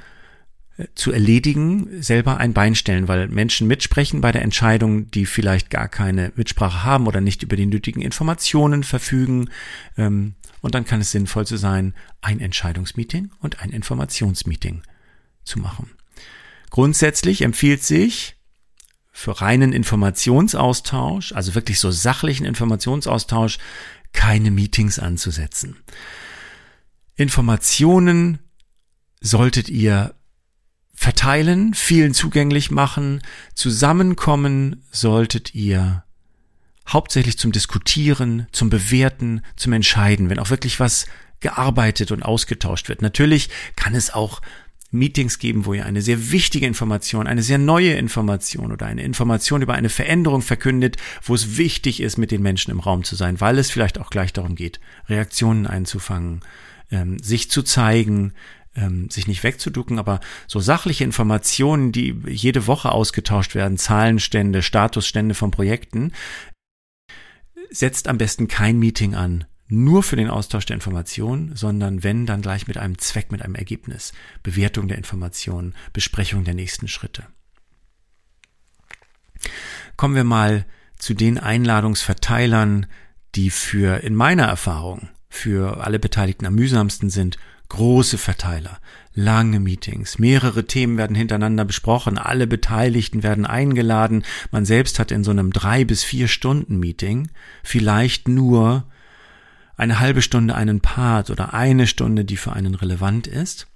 zu 0.94 1.10
erledigen, 1.10 2.02
selber 2.02 2.36
ein 2.38 2.52
Bein 2.52 2.74
stellen, 2.74 3.08
weil 3.08 3.28
Menschen 3.28 3.66
mitsprechen 3.66 4.20
bei 4.20 4.30
der 4.30 4.42
Entscheidung, 4.42 5.10
die 5.10 5.26
vielleicht 5.26 5.70
gar 5.70 5.88
keine 5.88 6.32
Mitsprache 6.36 6.84
haben 6.84 7.06
oder 7.08 7.20
nicht 7.20 7.42
über 7.42 7.56
die 7.56 7.66
nötigen 7.66 8.00
Informationen 8.00 8.84
verfügen. 8.84 9.50
Ähm, 9.96 10.34
und 10.60 10.74
dann 10.74 10.84
kann 10.84 11.00
es 11.00 11.10
sinnvoll 11.10 11.46
zu 11.46 11.56
sein, 11.56 11.94
ein 12.20 12.40
Entscheidungsmeeting 12.40 13.30
und 13.40 13.60
ein 13.60 13.70
Informationsmeeting 13.70 14.82
zu 15.44 15.58
machen. 15.58 15.90
Grundsätzlich 16.70 17.42
empfiehlt 17.42 17.82
sich 17.82 18.36
für 19.10 19.40
reinen 19.40 19.72
Informationsaustausch, 19.72 21.32
also 21.32 21.56
wirklich 21.56 21.80
so 21.80 21.90
sachlichen 21.90 22.46
Informationsaustausch, 22.46 23.58
keine 24.12 24.52
Meetings 24.52 25.00
anzusetzen. 25.00 25.76
Informationen 27.16 28.38
solltet 29.20 29.68
ihr 29.68 30.14
verteilen, 30.98 31.74
vielen 31.74 32.12
zugänglich 32.12 32.72
machen. 32.72 33.22
Zusammenkommen 33.54 34.82
solltet 34.90 35.54
ihr 35.54 36.02
hauptsächlich 36.88 37.38
zum 37.38 37.52
Diskutieren, 37.52 38.48
zum 38.50 38.68
Bewerten, 38.68 39.42
zum 39.54 39.74
Entscheiden, 39.74 40.28
wenn 40.28 40.40
auch 40.40 40.50
wirklich 40.50 40.80
was 40.80 41.06
gearbeitet 41.38 42.10
und 42.10 42.24
ausgetauscht 42.24 42.88
wird. 42.88 43.00
Natürlich 43.00 43.48
kann 43.76 43.94
es 43.94 44.12
auch 44.12 44.42
Meetings 44.90 45.38
geben, 45.38 45.66
wo 45.66 45.74
ihr 45.74 45.86
eine 45.86 46.02
sehr 46.02 46.32
wichtige 46.32 46.66
Information, 46.66 47.28
eine 47.28 47.42
sehr 47.42 47.58
neue 47.58 47.92
Information 47.92 48.72
oder 48.72 48.86
eine 48.86 49.04
Information 49.04 49.62
über 49.62 49.74
eine 49.74 49.90
Veränderung 49.90 50.42
verkündet, 50.42 50.96
wo 51.22 51.32
es 51.36 51.56
wichtig 51.56 52.00
ist, 52.00 52.16
mit 52.16 52.32
den 52.32 52.42
Menschen 52.42 52.72
im 52.72 52.80
Raum 52.80 53.04
zu 53.04 53.14
sein, 53.14 53.40
weil 53.40 53.58
es 53.58 53.70
vielleicht 53.70 54.00
auch 54.00 54.10
gleich 54.10 54.32
darum 54.32 54.56
geht, 54.56 54.80
Reaktionen 55.08 55.68
einzufangen, 55.68 56.40
ähm, 56.90 57.20
sich 57.20 57.52
zu 57.52 57.62
zeigen, 57.62 58.32
ähm, 58.74 59.10
sich 59.10 59.26
nicht 59.26 59.42
wegzuducken, 59.42 59.98
aber 59.98 60.20
so 60.46 60.60
sachliche 60.60 61.04
Informationen, 61.04 61.92
die 61.92 62.14
jede 62.26 62.66
Woche 62.66 62.92
ausgetauscht 62.92 63.54
werden, 63.54 63.78
Zahlenstände, 63.78 64.62
Statusstände 64.62 65.34
von 65.34 65.50
Projekten, 65.50 66.12
setzt 67.70 68.08
am 68.08 68.18
besten 68.18 68.48
kein 68.48 68.78
Meeting 68.78 69.14
an, 69.14 69.44
nur 69.68 70.02
für 70.02 70.16
den 70.16 70.30
Austausch 70.30 70.66
der 70.66 70.74
Informationen, 70.74 71.54
sondern 71.54 72.02
wenn 72.02 72.24
dann 72.24 72.40
gleich 72.40 72.66
mit 72.66 72.78
einem 72.78 72.98
Zweck, 72.98 73.30
mit 73.30 73.42
einem 73.42 73.54
Ergebnis, 73.54 74.12
Bewertung 74.42 74.88
der 74.88 74.96
Informationen, 74.96 75.74
Besprechung 75.92 76.44
der 76.44 76.54
nächsten 76.54 76.88
Schritte. 76.88 77.26
Kommen 79.96 80.14
wir 80.14 80.24
mal 80.24 80.64
zu 80.96 81.14
den 81.14 81.38
Einladungsverteilern, 81.38 82.86
die 83.34 83.50
für, 83.50 84.02
in 84.02 84.14
meiner 84.14 84.44
Erfahrung, 84.44 85.10
für 85.28 85.84
alle 85.84 85.98
Beteiligten 85.98 86.46
am 86.46 86.54
mühsamsten 86.54 87.10
sind, 87.10 87.36
große 87.68 88.18
Verteiler, 88.18 88.78
lange 89.14 89.60
Meetings, 89.60 90.18
mehrere 90.18 90.66
Themen 90.66 90.96
werden 90.96 91.16
hintereinander 91.16 91.64
besprochen, 91.64 92.18
alle 92.18 92.46
Beteiligten 92.46 93.22
werden 93.22 93.46
eingeladen, 93.46 94.24
man 94.50 94.64
selbst 94.64 94.98
hat 94.98 95.10
in 95.10 95.24
so 95.24 95.30
einem 95.30 95.52
drei 95.52 95.84
bis 95.84 96.04
vier 96.04 96.28
Stunden 96.28 96.78
Meeting 96.78 97.28
vielleicht 97.62 98.28
nur 98.28 98.84
eine 99.76 100.00
halbe 100.00 100.22
Stunde 100.22 100.54
einen 100.54 100.80
Part 100.80 101.30
oder 101.30 101.54
eine 101.54 101.86
Stunde, 101.86 102.24
die 102.24 102.36
für 102.36 102.52
einen 102.52 102.74
relevant 102.74 103.26
ist. 103.26 103.68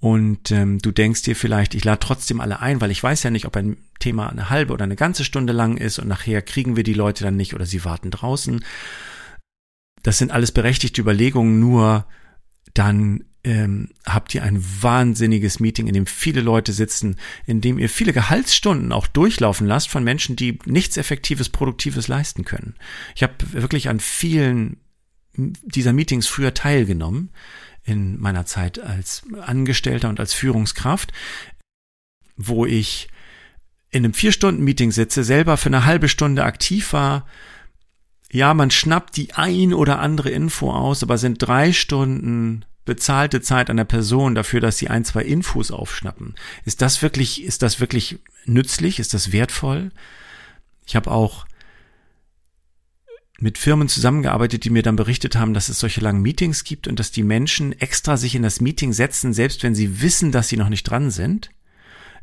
Und 0.00 0.52
ähm, 0.52 0.78
du 0.78 0.92
denkst 0.92 1.22
dir 1.22 1.34
vielleicht, 1.34 1.74
ich 1.74 1.84
lade 1.84 1.98
trotzdem 1.98 2.40
alle 2.40 2.60
ein, 2.60 2.80
weil 2.80 2.92
ich 2.92 3.02
weiß 3.02 3.24
ja 3.24 3.30
nicht, 3.30 3.46
ob 3.46 3.56
ein 3.56 3.78
Thema 3.98 4.28
eine 4.28 4.48
halbe 4.48 4.72
oder 4.72 4.84
eine 4.84 4.94
ganze 4.94 5.24
Stunde 5.24 5.52
lang 5.52 5.76
ist 5.76 5.98
und 5.98 6.06
nachher 6.06 6.40
kriegen 6.40 6.76
wir 6.76 6.84
die 6.84 6.94
Leute 6.94 7.24
dann 7.24 7.36
nicht 7.36 7.52
oder 7.52 7.66
sie 7.66 7.84
warten 7.84 8.12
draußen. 8.12 8.64
Das 10.04 10.18
sind 10.18 10.30
alles 10.30 10.52
berechtigte 10.52 11.00
Überlegungen, 11.00 11.58
nur 11.58 12.06
dann 12.78 13.24
ähm, 13.44 13.88
habt 14.04 14.34
ihr 14.34 14.42
ein 14.42 14.62
wahnsinniges 14.82 15.60
Meeting, 15.60 15.86
in 15.86 15.94
dem 15.94 16.06
viele 16.06 16.40
Leute 16.40 16.72
sitzen, 16.72 17.16
in 17.46 17.60
dem 17.60 17.78
ihr 17.78 17.88
viele 17.88 18.12
Gehaltsstunden 18.12 18.92
auch 18.92 19.06
durchlaufen 19.06 19.66
lasst 19.66 19.88
von 19.88 20.04
Menschen, 20.04 20.36
die 20.36 20.58
nichts 20.64 20.96
Effektives, 20.96 21.48
Produktives 21.48 22.08
leisten 22.08 22.44
können. 22.44 22.74
Ich 23.14 23.22
habe 23.22 23.34
wirklich 23.52 23.88
an 23.88 24.00
vielen 24.00 24.76
dieser 25.34 25.92
Meetings 25.92 26.26
früher 26.26 26.52
teilgenommen 26.52 27.30
in 27.84 28.20
meiner 28.20 28.44
Zeit 28.44 28.80
als 28.80 29.22
Angestellter 29.40 30.08
und 30.08 30.20
als 30.20 30.34
Führungskraft, 30.34 31.12
wo 32.36 32.66
ich 32.66 33.08
in 33.90 34.04
einem 34.04 34.14
Vier-Stunden-Meeting 34.14 34.92
sitze, 34.92 35.24
selber 35.24 35.56
für 35.56 35.68
eine 35.68 35.84
halbe 35.84 36.08
Stunde 36.08 36.44
aktiv 36.44 36.92
war. 36.92 37.26
Ja, 38.30 38.52
man 38.52 38.70
schnappt 38.70 39.16
die 39.16 39.32
ein 39.34 39.72
oder 39.72 40.00
andere 40.00 40.30
Info 40.30 40.70
aus, 40.70 41.02
aber 41.02 41.16
sind 41.16 41.38
drei 41.40 41.72
Stunden 41.72 42.64
bezahlte 42.88 43.42
Zeit 43.42 43.68
der 43.68 43.84
Person 43.84 44.34
dafür, 44.34 44.60
dass 44.60 44.78
sie 44.78 44.88
ein, 44.88 45.04
zwei 45.04 45.22
Infos 45.22 45.70
aufschnappen. 45.70 46.34
Ist 46.64 46.80
das 46.80 47.02
wirklich, 47.02 47.44
ist 47.44 47.62
das 47.62 47.80
wirklich 47.80 48.18
nützlich? 48.46 48.98
Ist 48.98 49.12
das 49.12 49.30
wertvoll? 49.30 49.92
Ich 50.86 50.96
habe 50.96 51.10
auch 51.10 51.46
mit 53.38 53.58
Firmen 53.58 53.88
zusammengearbeitet, 53.88 54.64
die 54.64 54.70
mir 54.70 54.82
dann 54.82 54.96
berichtet 54.96 55.36
haben, 55.36 55.52
dass 55.52 55.68
es 55.68 55.78
solche 55.78 56.00
langen 56.00 56.22
Meetings 56.22 56.64
gibt 56.64 56.88
und 56.88 56.98
dass 56.98 57.12
die 57.12 57.22
Menschen 57.22 57.78
extra 57.78 58.16
sich 58.16 58.34
in 58.34 58.42
das 58.42 58.62
Meeting 58.62 58.94
setzen, 58.94 59.34
selbst 59.34 59.62
wenn 59.62 59.74
sie 59.74 60.00
wissen, 60.00 60.32
dass 60.32 60.48
sie 60.48 60.56
noch 60.56 60.70
nicht 60.70 60.84
dran 60.84 61.10
sind, 61.10 61.50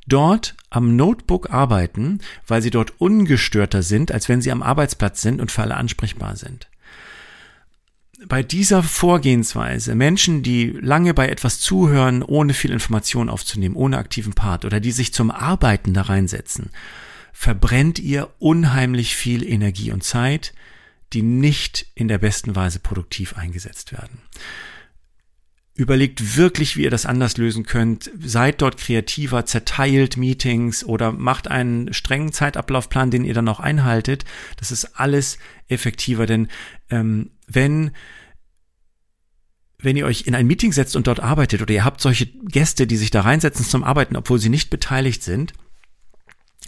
dort 0.08 0.56
am 0.72 0.96
Notebook 0.96 1.52
arbeiten, 1.52 2.22
weil 2.48 2.64
sie 2.64 2.72
dort 2.72 3.00
ungestörter 3.00 3.84
sind, 3.84 4.12
als 4.12 4.30
wenn 4.30 4.42
sie 4.42 4.52
am 4.52 4.64
Arbeitsplatz 4.64 5.22
sind 5.22 5.40
und 5.40 5.52
für 5.52 5.62
alle 5.62 5.76
ansprechbar 5.76 6.36
sind. 6.36 6.68
Bei 8.28 8.42
dieser 8.42 8.82
Vorgehensweise, 8.82 9.94
Menschen, 9.94 10.42
die 10.42 10.68
lange 10.82 11.14
bei 11.14 11.30
etwas 11.30 11.60
zuhören, 11.60 12.24
ohne 12.24 12.54
viel 12.54 12.72
Information 12.72 13.30
aufzunehmen, 13.30 13.76
ohne 13.76 13.98
aktiven 13.98 14.34
Part 14.34 14.66
oder 14.66 14.80
die 14.80 14.92
sich 14.92 15.14
zum 15.14 15.30
Arbeiten 15.30 15.94
da 15.94 16.04
reinsetzen, 16.04 16.72
verbrennt 17.34 18.00
ihr 18.00 18.30
unheimlich 18.40 19.16
viel 19.16 19.44
Energie 19.44 19.92
und 19.92 20.04
Zeit, 20.04 20.54
die 21.14 21.22
nicht 21.22 21.88
in 21.94 22.08
der 22.08 22.18
besten 22.18 22.56
Weise 22.56 22.80
produktiv 22.80 23.38
eingesetzt 23.38 23.92
werden. 23.92 24.22
Überlegt 25.78 26.38
wirklich, 26.38 26.78
wie 26.78 26.84
ihr 26.84 26.90
das 26.90 27.06
anders 27.06 27.36
lösen 27.36 27.66
könnt. 27.66 28.10
Seid 28.18 28.62
dort 28.62 28.78
kreativer, 28.78 29.46
zerteilt 29.46 30.16
Meetings 30.16 30.86
oder 30.86 31.12
macht 31.12 31.50
einen 31.50 31.94
strengen 31.94 32.32
Zeitablaufplan, 32.32 33.12
den 33.12 33.26
ihr 33.26 33.34
dann 33.34 33.50
auch 33.50 33.60
einhaltet. 33.60 34.24
Das 34.56 34.72
ist 34.72 34.98
alles 34.98 35.38
effektiver, 35.68 36.28
denn 36.28 36.48
ähm, 36.90 37.32
wenn 37.48 37.92
wenn 39.78 39.98
ihr 39.98 40.06
euch 40.06 40.22
in 40.22 40.36
ein 40.36 40.48
Meeting 40.48 40.72
setzt 40.72 40.96
und 40.96 41.06
dort 41.06 41.20
arbeitet 41.20 41.62
oder 41.62 41.74
ihr 41.74 41.86
habt 41.86 42.02
solche 42.02 42.26
Gäste, 42.26 42.88
die 42.88 42.98
sich 42.98 43.12
da 43.12 43.22
reinsetzen 43.22 43.66
zum 43.66 43.84
Arbeiten, 43.84 44.16
obwohl 44.16 44.40
sie 44.40 44.50
nicht 44.50 44.70
beteiligt 44.70 45.22
sind, 45.22 45.54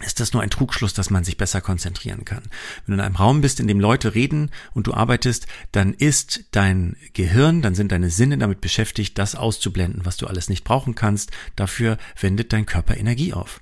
ist 0.04 0.20
das 0.20 0.32
nur 0.32 0.42
ein 0.42 0.50
Trugschluss, 0.50 0.94
dass 0.94 1.10
man 1.10 1.24
sich 1.24 1.36
besser 1.36 1.60
konzentrieren 1.60 2.24
kann. 2.24 2.44
Wenn 2.86 2.92
du 2.92 2.94
in 2.94 3.00
einem 3.00 3.16
Raum 3.16 3.40
bist, 3.40 3.58
in 3.58 3.66
dem 3.66 3.80
Leute 3.80 4.14
reden 4.14 4.50
und 4.72 4.86
du 4.86 4.94
arbeitest, 4.94 5.48
dann 5.72 5.92
ist 5.92 6.44
dein 6.52 6.96
Gehirn, 7.14 7.62
dann 7.62 7.74
sind 7.74 7.90
deine 7.90 8.10
Sinne 8.10 8.38
damit 8.38 8.60
beschäftigt, 8.60 9.18
das 9.18 9.34
auszublenden, 9.34 10.04
was 10.04 10.16
du 10.16 10.28
alles 10.28 10.48
nicht 10.48 10.62
brauchen 10.62 10.94
kannst. 10.94 11.32
Dafür 11.56 11.98
wendet 12.20 12.52
dein 12.52 12.66
Körper 12.66 12.96
Energie 12.96 13.32
auf. 13.32 13.60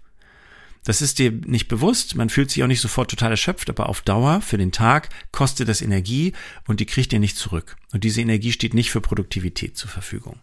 Das 0.86 1.02
ist 1.02 1.18
dir 1.18 1.32
nicht 1.32 1.66
bewusst, 1.66 2.14
man 2.14 2.30
fühlt 2.30 2.48
sich 2.48 2.62
auch 2.62 2.68
nicht 2.68 2.80
sofort 2.80 3.10
total 3.10 3.32
erschöpft, 3.32 3.68
aber 3.68 3.88
auf 3.88 4.02
Dauer 4.02 4.40
für 4.40 4.56
den 4.56 4.70
Tag 4.70 5.08
kostet 5.32 5.68
das 5.68 5.82
Energie 5.82 6.32
und 6.68 6.78
die 6.78 6.86
kriegt 6.86 7.12
ihr 7.12 7.18
nicht 7.18 7.36
zurück. 7.36 7.76
Und 7.92 8.04
diese 8.04 8.20
Energie 8.20 8.52
steht 8.52 8.72
nicht 8.72 8.92
für 8.92 9.00
Produktivität 9.00 9.76
zur 9.76 9.90
Verfügung. 9.90 10.38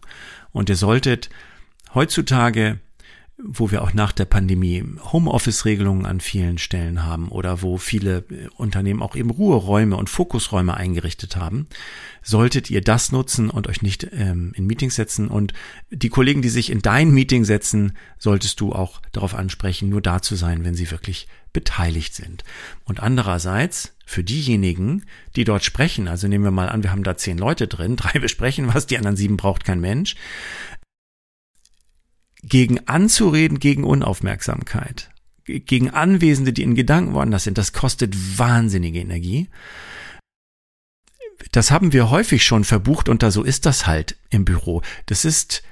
Und 0.52 0.68
ihr 0.68 0.76
solltet 0.76 1.30
heutzutage 1.94 2.78
wo 3.46 3.70
wir 3.70 3.82
auch 3.82 3.92
nach 3.92 4.12
der 4.12 4.24
Pandemie 4.24 4.82
Homeoffice-Regelungen 5.12 6.06
an 6.06 6.20
vielen 6.20 6.56
Stellen 6.56 7.04
haben 7.04 7.28
oder 7.28 7.60
wo 7.60 7.76
viele 7.76 8.24
äh, 8.30 8.48
Unternehmen 8.56 9.02
auch 9.02 9.14
eben 9.14 9.30
Ruheräume 9.30 9.96
und 9.96 10.08
Fokusräume 10.08 10.74
eingerichtet 10.74 11.36
haben, 11.36 11.66
solltet 12.22 12.70
ihr 12.70 12.80
das 12.80 13.12
nutzen 13.12 13.50
und 13.50 13.68
euch 13.68 13.82
nicht 13.82 14.08
ähm, 14.12 14.52
in 14.56 14.66
Meetings 14.66 14.94
setzen. 14.94 15.28
Und 15.28 15.52
die 15.90 16.08
Kollegen, 16.08 16.40
die 16.40 16.48
sich 16.48 16.70
in 16.70 16.80
dein 16.80 17.10
Meeting 17.10 17.44
setzen, 17.44 17.96
solltest 18.18 18.60
du 18.60 18.72
auch 18.72 19.02
darauf 19.12 19.34
ansprechen, 19.34 19.90
nur 19.90 20.00
da 20.00 20.22
zu 20.22 20.36
sein, 20.36 20.64
wenn 20.64 20.74
sie 20.74 20.90
wirklich 20.90 21.28
beteiligt 21.52 22.14
sind. 22.14 22.44
Und 22.84 23.00
andererseits, 23.00 23.94
für 24.06 24.24
diejenigen, 24.24 25.04
die 25.36 25.44
dort 25.44 25.64
sprechen, 25.64 26.08
also 26.08 26.28
nehmen 26.28 26.44
wir 26.44 26.50
mal 26.50 26.68
an, 26.68 26.82
wir 26.82 26.90
haben 26.90 27.04
da 27.04 27.16
zehn 27.16 27.38
Leute 27.38 27.68
drin, 27.68 27.96
drei 27.96 28.18
besprechen 28.18 28.72
was, 28.72 28.86
die 28.86 28.96
anderen 28.96 29.16
sieben 29.16 29.36
braucht 29.36 29.64
kein 29.64 29.80
Mensch, 29.80 30.16
gegen 32.48 32.86
anzureden, 32.88 33.58
gegen 33.58 33.84
Unaufmerksamkeit, 33.84 35.10
gegen 35.44 35.90
Anwesende, 35.90 36.52
die 36.52 36.62
in 36.62 36.74
Gedanken 36.74 37.14
woanders 37.14 37.44
sind, 37.44 37.58
das 37.58 37.72
kostet 37.72 38.38
wahnsinnige 38.38 39.00
Energie. 39.00 39.48
Das 41.52 41.70
haben 41.70 41.92
wir 41.92 42.10
häufig 42.10 42.44
schon 42.44 42.64
verbucht 42.64 43.08
und 43.08 43.22
da 43.22 43.30
so 43.30 43.42
ist 43.42 43.66
das 43.66 43.86
halt 43.86 44.16
im 44.30 44.44
Büro. 44.44 44.82
Das 45.06 45.24
ist 45.24 45.62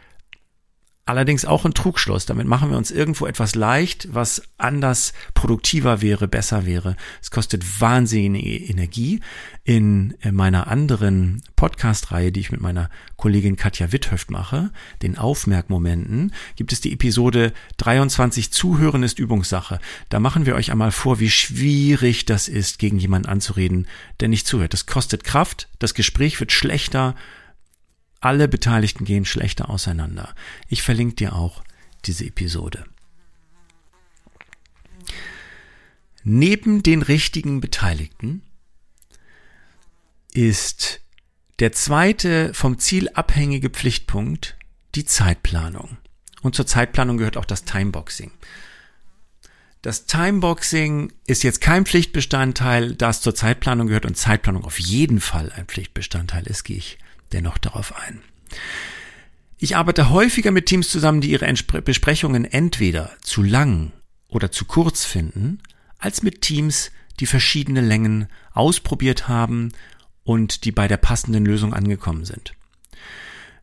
Allerdings 1.04 1.44
auch 1.44 1.64
ein 1.64 1.74
Trugschluss. 1.74 2.26
Damit 2.26 2.46
machen 2.46 2.70
wir 2.70 2.78
uns 2.78 2.92
irgendwo 2.92 3.26
etwas 3.26 3.56
leicht, 3.56 4.08
was 4.12 4.42
anders 4.56 5.12
produktiver 5.34 6.00
wäre, 6.00 6.28
besser 6.28 6.64
wäre. 6.64 6.96
Es 7.20 7.32
kostet 7.32 7.80
wahnsinnige 7.80 8.56
Energie. 8.56 9.18
In 9.64 10.14
meiner 10.30 10.68
anderen 10.68 11.42
Podcast-Reihe, 11.56 12.30
die 12.30 12.38
ich 12.38 12.52
mit 12.52 12.60
meiner 12.60 12.88
Kollegin 13.16 13.56
Katja 13.56 13.90
Witthöft 13.90 14.30
mache, 14.30 14.70
den 15.02 15.18
Aufmerkmomenten, 15.18 16.32
gibt 16.54 16.72
es 16.72 16.80
die 16.80 16.92
Episode 16.92 17.52
23 17.78 18.52
Zuhören 18.52 19.02
ist 19.02 19.18
Übungssache. 19.18 19.80
Da 20.08 20.20
machen 20.20 20.46
wir 20.46 20.54
euch 20.54 20.70
einmal 20.70 20.92
vor, 20.92 21.18
wie 21.18 21.30
schwierig 21.30 22.26
das 22.26 22.46
ist, 22.46 22.78
gegen 22.78 22.98
jemanden 22.98 23.28
anzureden, 23.28 23.88
der 24.20 24.28
nicht 24.28 24.46
zuhört. 24.46 24.72
Das 24.72 24.86
kostet 24.86 25.24
Kraft, 25.24 25.68
das 25.80 25.94
Gespräch 25.94 26.38
wird 26.38 26.52
schlechter 26.52 27.16
alle 28.22 28.48
Beteiligten 28.48 29.04
gehen 29.04 29.24
schlechter 29.24 29.68
auseinander. 29.70 30.34
Ich 30.68 30.82
verlinke 30.82 31.16
dir 31.16 31.34
auch 31.34 31.62
diese 32.04 32.24
Episode. 32.24 32.84
Neben 36.24 36.82
den 36.82 37.02
richtigen 37.02 37.60
Beteiligten 37.60 38.42
ist 40.32 41.00
der 41.58 41.72
zweite 41.72 42.54
vom 42.54 42.78
Ziel 42.78 43.08
abhängige 43.10 43.70
Pflichtpunkt 43.70 44.56
die 44.94 45.04
Zeitplanung. 45.04 45.98
Und 46.42 46.54
zur 46.54 46.66
Zeitplanung 46.66 47.18
gehört 47.18 47.36
auch 47.36 47.44
das 47.44 47.64
Timeboxing. 47.64 48.30
Das 49.80 50.06
Timeboxing 50.06 51.12
ist 51.26 51.42
jetzt 51.42 51.60
kein 51.60 51.86
Pflichtbestandteil, 51.86 52.94
das 52.94 53.20
zur 53.20 53.34
Zeitplanung 53.34 53.88
gehört 53.88 54.06
und 54.06 54.16
Zeitplanung 54.16 54.64
auf 54.64 54.78
jeden 54.78 55.20
Fall 55.20 55.50
ein 55.52 55.66
Pflichtbestandteil 55.66 56.46
ist, 56.46 56.62
gehe 56.62 56.76
ich 56.76 56.98
dennoch 57.32 57.58
darauf 57.58 57.96
ein. 57.96 58.20
Ich 59.58 59.76
arbeite 59.76 60.10
häufiger 60.10 60.50
mit 60.50 60.66
Teams 60.66 60.88
zusammen, 60.88 61.20
die 61.20 61.30
ihre 61.30 61.52
Besprechungen 61.84 62.44
entweder 62.44 63.12
zu 63.22 63.42
lang 63.42 63.92
oder 64.28 64.50
zu 64.50 64.64
kurz 64.64 65.04
finden, 65.04 65.60
als 65.98 66.22
mit 66.22 66.40
Teams, 66.40 66.90
die 67.20 67.26
verschiedene 67.26 67.80
Längen 67.80 68.26
ausprobiert 68.52 69.28
haben 69.28 69.72
und 70.24 70.64
die 70.64 70.72
bei 70.72 70.88
der 70.88 70.96
passenden 70.96 71.44
Lösung 71.44 71.74
angekommen 71.74 72.24
sind. 72.24 72.54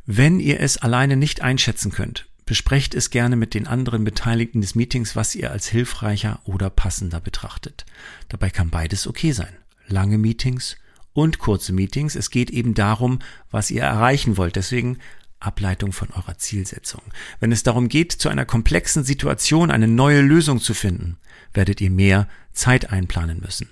Wenn 0.05 0.39
ihr 0.39 0.59
es 0.59 0.77
alleine 0.77 1.17
nicht 1.17 1.41
einschätzen 1.41 1.91
könnt, 1.91 2.27
besprecht 2.45 2.95
es 2.95 3.09
gerne 3.09 3.35
mit 3.35 3.53
den 3.53 3.67
anderen 3.67 4.03
Beteiligten 4.03 4.61
des 4.61 4.73
Meetings, 4.73 5.15
was 5.15 5.35
ihr 5.35 5.51
als 5.51 5.67
hilfreicher 5.67 6.39
oder 6.45 6.69
passender 6.69 7.19
betrachtet. 7.19 7.85
Dabei 8.29 8.49
kann 8.49 8.69
beides 8.69 9.05
okay 9.05 9.33
sein. 9.33 9.55
Lange 9.85 10.17
Meetings 10.17 10.77
und 11.19 11.39
kurze 11.39 11.73
Meetings. 11.73 12.15
Es 12.15 12.29
geht 12.29 12.49
eben 12.49 12.73
darum, 12.73 13.19
was 13.51 13.71
ihr 13.71 13.83
erreichen 13.83 14.37
wollt. 14.37 14.55
Deswegen 14.55 14.97
Ableitung 15.39 15.93
von 15.93 16.09
eurer 16.11 16.37
Zielsetzung. 16.37 17.01
Wenn 17.39 17.51
es 17.51 17.63
darum 17.63 17.89
geht, 17.89 18.11
zu 18.11 18.29
einer 18.29 18.45
komplexen 18.45 19.03
Situation 19.03 19.71
eine 19.71 19.87
neue 19.87 20.21
Lösung 20.21 20.59
zu 20.59 20.73
finden, 20.73 21.17
werdet 21.53 21.81
ihr 21.81 21.91
mehr 21.91 22.27
Zeit 22.53 22.91
einplanen 22.91 23.39
müssen. 23.39 23.69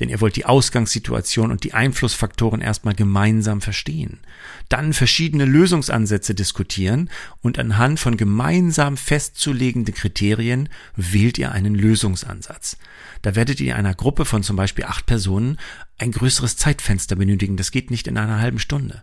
Denn 0.00 0.08
ihr 0.08 0.20
wollt 0.20 0.36
die 0.36 0.46
Ausgangssituation 0.46 1.50
und 1.50 1.64
die 1.64 1.74
Einflussfaktoren 1.74 2.60
erstmal 2.60 2.94
gemeinsam 2.94 3.60
verstehen. 3.60 4.20
Dann 4.68 4.94
verschiedene 4.94 5.44
Lösungsansätze 5.44 6.34
diskutieren 6.34 7.10
und 7.40 7.58
anhand 7.58 8.00
von 8.00 8.16
gemeinsam 8.16 8.96
festzulegenden 8.96 9.94
Kriterien 9.94 10.70
wählt 10.96 11.38
ihr 11.38 11.52
einen 11.52 11.74
Lösungsansatz. 11.74 12.78
Da 13.20 13.36
werdet 13.36 13.60
ihr 13.60 13.76
einer 13.76 13.94
Gruppe 13.94 14.24
von 14.24 14.42
zum 14.42 14.56
Beispiel 14.56 14.86
acht 14.86 15.06
Personen 15.06 15.58
ein 16.02 16.12
größeres 16.12 16.56
Zeitfenster 16.56 17.16
benötigen. 17.16 17.56
Das 17.56 17.70
geht 17.70 17.90
nicht 17.90 18.06
in 18.06 18.18
einer 18.18 18.40
halben 18.40 18.58
Stunde. 18.58 19.02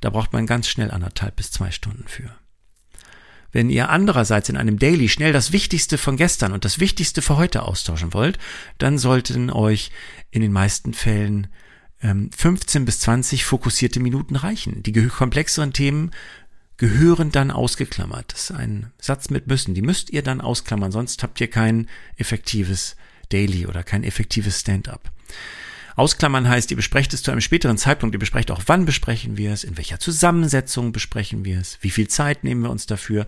Da 0.00 0.10
braucht 0.10 0.32
man 0.32 0.46
ganz 0.46 0.68
schnell 0.68 0.90
anderthalb 0.90 1.36
bis 1.36 1.50
zwei 1.50 1.70
Stunden 1.70 2.06
für. 2.06 2.36
Wenn 3.52 3.70
ihr 3.70 3.88
andererseits 3.88 4.48
in 4.48 4.56
einem 4.56 4.78
Daily 4.78 5.08
schnell 5.08 5.32
das 5.32 5.52
Wichtigste 5.52 5.96
von 5.96 6.16
gestern 6.16 6.52
und 6.52 6.64
das 6.64 6.78
Wichtigste 6.78 7.22
für 7.22 7.36
heute 7.36 7.62
austauschen 7.62 8.12
wollt, 8.12 8.38
dann 8.78 8.98
sollten 8.98 9.50
euch 9.50 9.90
in 10.30 10.42
den 10.42 10.52
meisten 10.52 10.92
Fällen 10.92 11.46
ähm, 12.02 12.30
15 12.36 12.84
bis 12.84 13.00
20 13.00 13.44
fokussierte 13.44 14.00
Minuten 14.00 14.36
reichen. 14.36 14.82
Die 14.82 14.92
komplexeren 14.92 15.72
Themen 15.72 16.10
gehören 16.76 17.32
dann 17.32 17.50
ausgeklammert. 17.50 18.34
Das 18.34 18.50
ist 18.50 18.56
ein 18.56 18.92
Satz 19.00 19.30
mit 19.30 19.46
müssen. 19.46 19.74
Die 19.74 19.82
müsst 19.82 20.10
ihr 20.10 20.22
dann 20.22 20.42
ausklammern, 20.42 20.92
sonst 20.92 21.22
habt 21.22 21.40
ihr 21.40 21.48
kein 21.48 21.88
effektives 22.16 22.96
Daily 23.30 23.66
oder 23.66 23.82
kein 23.82 24.04
effektives 24.04 24.60
Stand-up. 24.60 25.10
Ausklammern 25.96 26.48
heißt, 26.48 26.70
ihr 26.70 26.76
besprecht 26.76 27.14
es 27.14 27.22
zu 27.22 27.30
einem 27.30 27.40
späteren 27.40 27.78
Zeitpunkt, 27.78 28.14
ihr 28.14 28.20
besprecht 28.20 28.50
auch, 28.50 28.62
wann 28.66 28.84
besprechen 28.84 29.38
wir 29.38 29.52
es, 29.52 29.64
in 29.64 29.78
welcher 29.78 29.98
Zusammensetzung 29.98 30.92
besprechen 30.92 31.44
wir 31.44 31.58
es, 31.58 31.78
wie 31.80 31.90
viel 31.90 32.06
Zeit 32.06 32.44
nehmen 32.44 32.62
wir 32.62 32.70
uns 32.70 32.86
dafür 32.86 33.26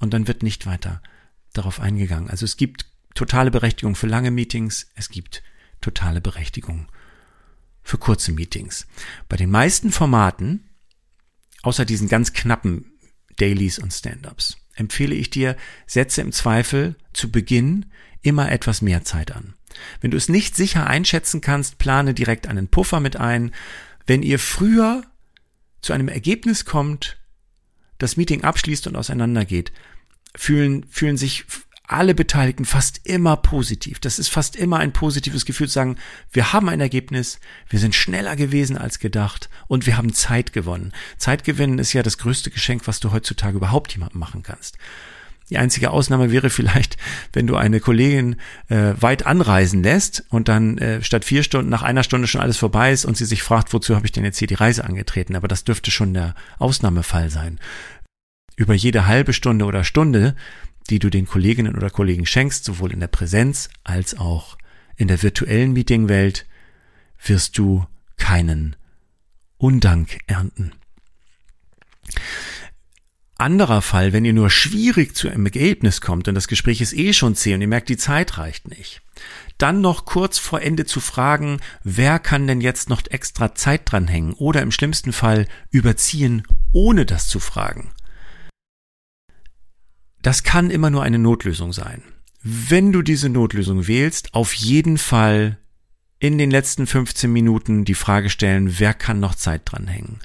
und 0.00 0.12
dann 0.12 0.26
wird 0.26 0.42
nicht 0.42 0.66
weiter 0.66 1.00
darauf 1.52 1.80
eingegangen. 1.80 2.28
Also 2.28 2.44
es 2.44 2.56
gibt 2.56 2.86
totale 3.14 3.52
Berechtigung 3.52 3.94
für 3.94 4.08
lange 4.08 4.32
Meetings, 4.32 4.90
es 4.96 5.10
gibt 5.10 5.42
totale 5.80 6.20
Berechtigung 6.20 6.88
für 7.82 7.98
kurze 7.98 8.32
Meetings. 8.32 8.86
Bei 9.28 9.36
den 9.36 9.50
meisten 9.50 9.92
Formaten, 9.92 10.68
außer 11.62 11.84
diesen 11.84 12.08
ganz 12.08 12.32
knappen 12.32 12.92
Dailies 13.36 13.78
und 13.78 13.92
Stand-ups, 13.92 14.56
empfehle 14.74 15.14
ich 15.14 15.30
dir, 15.30 15.56
setze 15.86 16.20
im 16.20 16.32
Zweifel 16.32 16.96
zu 17.12 17.30
Beginn 17.30 17.86
immer 18.22 18.50
etwas 18.50 18.82
mehr 18.82 19.04
Zeit 19.04 19.30
an. 19.30 19.54
Wenn 20.00 20.10
du 20.10 20.16
es 20.16 20.28
nicht 20.28 20.56
sicher 20.56 20.86
einschätzen 20.86 21.40
kannst, 21.40 21.78
plane 21.78 22.14
direkt 22.14 22.46
einen 22.46 22.68
Puffer 22.68 23.00
mit 23.00 23.16
ein. 23.16 23.52
Wenn 24.06 24.22
ihr 24.22 24.38
früher 24.38 25.02
zu 25.80 25.92
einem 25.92 26.08
Ergebnis 26.08 26.64
kommt, 26.64 27.18
das 27.98 28.16
Meeting 28.16 28.44
abschließt 28.44 28.86
und 28.86 28.96
auseinandergeht, 28.96 29.72
fühlen, 30.34 30.86
fühlen 30.88 31.16
sich 31.16 31.44
alle 31.88 32.14
Beteiligten 32.14 32.66
fast 32.66 33.00
immer 33.06 33.36
positiv. 33.36 33.98
Das 33.98 34.18
ist 34.18 34.28
fast 34.28 34.56
immer 34.56 34.78
ein 34.78 34.92
positives 34.92 35.46
Gefühl 35.46 35.68
zu 35.68 35.74
sagen, 35.74 35.96
wir 36.30 36.52
haben 36.52 36.68
ein 36.68 36.80
Ergebnis, 36.80 37.40
wir 37.68 37.78
sind 37.78 37.94
schneller 37.94 38.36
gewesen 38.36 38.76
als 38.76 38.98
gedacht 38.98 39.48
und 39.68 39.86
wir 39.86 39.96
haben 39.96 40.12
Zeit 40.12 40.52
gewonnen. 40.52 40.92
Zeit 41.16 41.44
gewinnen 41.44 41.78
ist 41.78 41.94
ja 41.94 42.02
das 42.02 42.18
größte 42.18 42.50
Geschenk, 42.50 42.86
was 42.86 43.00
du 43.00 43.10
heutzutage 43.10 43.56
überhaupt 43.56 43.92
jemandem 43.92 44.20
machen 44.20 44.42
kannst. 44.42 44.76
Die 45.50 45.58
einzige 45.58 45.90
Ausnahme 45.90 46.30
wäre 46.30 46.50
vielleicht, 46.50 46.96
wenn 47.32 47.46
du 47.46 47.56
eine 47.56 47.80
Kollegin 47.80 48.36
äh, 48.68 48.92
weit 49.00 49.26
anreisen 49.26 49.82
lässt 49.82 50.24
und 50.28 50.48
dann 50.48 50.78
äh, 50.78 51.02
statt 51.02 51.24
vier 51.24 51.42
Stunden 51.42 51.70
nach 51.70 51.82
einer 51.82 52.02
Stunde 52.02 52.26
schon 52.26 52.40
alles 52.40 52.58
vorbei 52.58 52.92
ist 52.92 53.04
und 53.04 53.16
sie 53.16 53.24
sich 53.24 53.42
fragt, 53.42 53.72
wozu 53.72 53.94
habe 53.96 54.06
ich 54.06 54.12
denn 54.12 54.24
jetzt 54.24 54.38
hier 54.38 54.48
die 54.48 54.54
Reise 54.54 54.84
angetreten? 54.84 55.36
Aber 55.36 55.48
das 55.48 55.64
dürfte 55.64 55.90
schon 55.90 56.14
der 56.14 56.34
Ausnahmefall 56.58 57.30
sein. 57.30 57.58
Über 58.56 58.74
jede 58.74 59.06
halbe 59.06 59.32
Stunde 59.32 59.64
oder 59.64 59.84
Stunde, 59.84 60.34
die 60.90 60.98
du 60.98 61.10
den 61.10 61.26
Kolleginnen 61.26 61.76
oder 61.76 61.90
Kollegen 61.90 62.26
schenkst, 62.26 62.64
sowohl 62.64 62.92
in 62.92 63.00
der 63.00 63.08
Präsenz 63.08 63.68
als 63.84 64.18
auch 64.18 64.58
in 64.96 65.08
der 65.08 65.22
virtuellen 65.22 65.72
Meetingwelt, 65.72 66.46
wirst 67.24 67.56
du 67.56 67.86
keinen 68.16 68.76
Undank 69.58 70.18
ernten. 70.26 70.72
Anderer 73.38 73.82
Fall, 73.82 74.12
wenn 74.12 74.24
ihr 74.24 74.32
nur 74.32 74.50
schwierig 74.50 75.14
zu 75.14 75.28
einem 75.28 75.46
Ergebnis 75.46 76.00
kommt 76.00 76.26
und 76.26 76.34
das 76.34 76.48
Gespräch 76.48 76.80
ist 76.80 76.92
eh 76.92 77.12
schon 77.12 77.36
zäh 77.36 77.54
und 77.54 77.60
ihr 77.60 77.68
merkt, 77.68 77.88
die 77.88 77.96
Zeit 77.96 78.36
reicht 78.36 78.66
nicht. 78.66 79.00
Dann 79.58 79.80
noch 79.80 80.04
kurz 80.04 80.38
vor 80.38 80.60
Ende 80.60 80.86
zu 80.86 81.00
fragen, 81.00 81.60
wer 81.84 82.18
kann 82.18 82.48
denn 82.48 82.60
jetzt 82.60 82.90
noch 82.90 83.00
extra 83.08 83.54
Zeit 83.54 83.82
dranhängen 83.84 84.34
oder 84.34 84.60
im 84.60 84.72
schlimmsten 84.72 85.12
Fall 85.12 85.46
überziehen, 85.70 86.42
ohne 86.72 87.06
das 87.06 87.28
zu 87.28 87.38
fragen. 87.38 87.92
Das 90.20 90.42
kann 90.42 90.70
immer 90.70 90.90
nur 90.90 91.04
eine 91.04 91.20
Notlösung 91.20 91.72
sein. 91.72 92.02
Wenn 92.42 92.90
du 92.90 93.02
diese 93.02 93.28
Notlösung 93.28 93.86
wählst, 93.86 94.34
auf 94.34 94.52
jeden 94.52 94.98
Fall 94.98 95.58
in 96.18 96.38
den 96.38 96.50
letzten 96.50 96.88
15 96.88 97.32
Minuten 97.32 97.84
die 97.84 97.94
Frage 97.94 98.30
stellen, 98.30 98.80
wer 98.80 98.94
kann 98.94 99.20
noch 99.20 99.36
Zeit 99.36 99.62
dranhängen. 99.64 100.18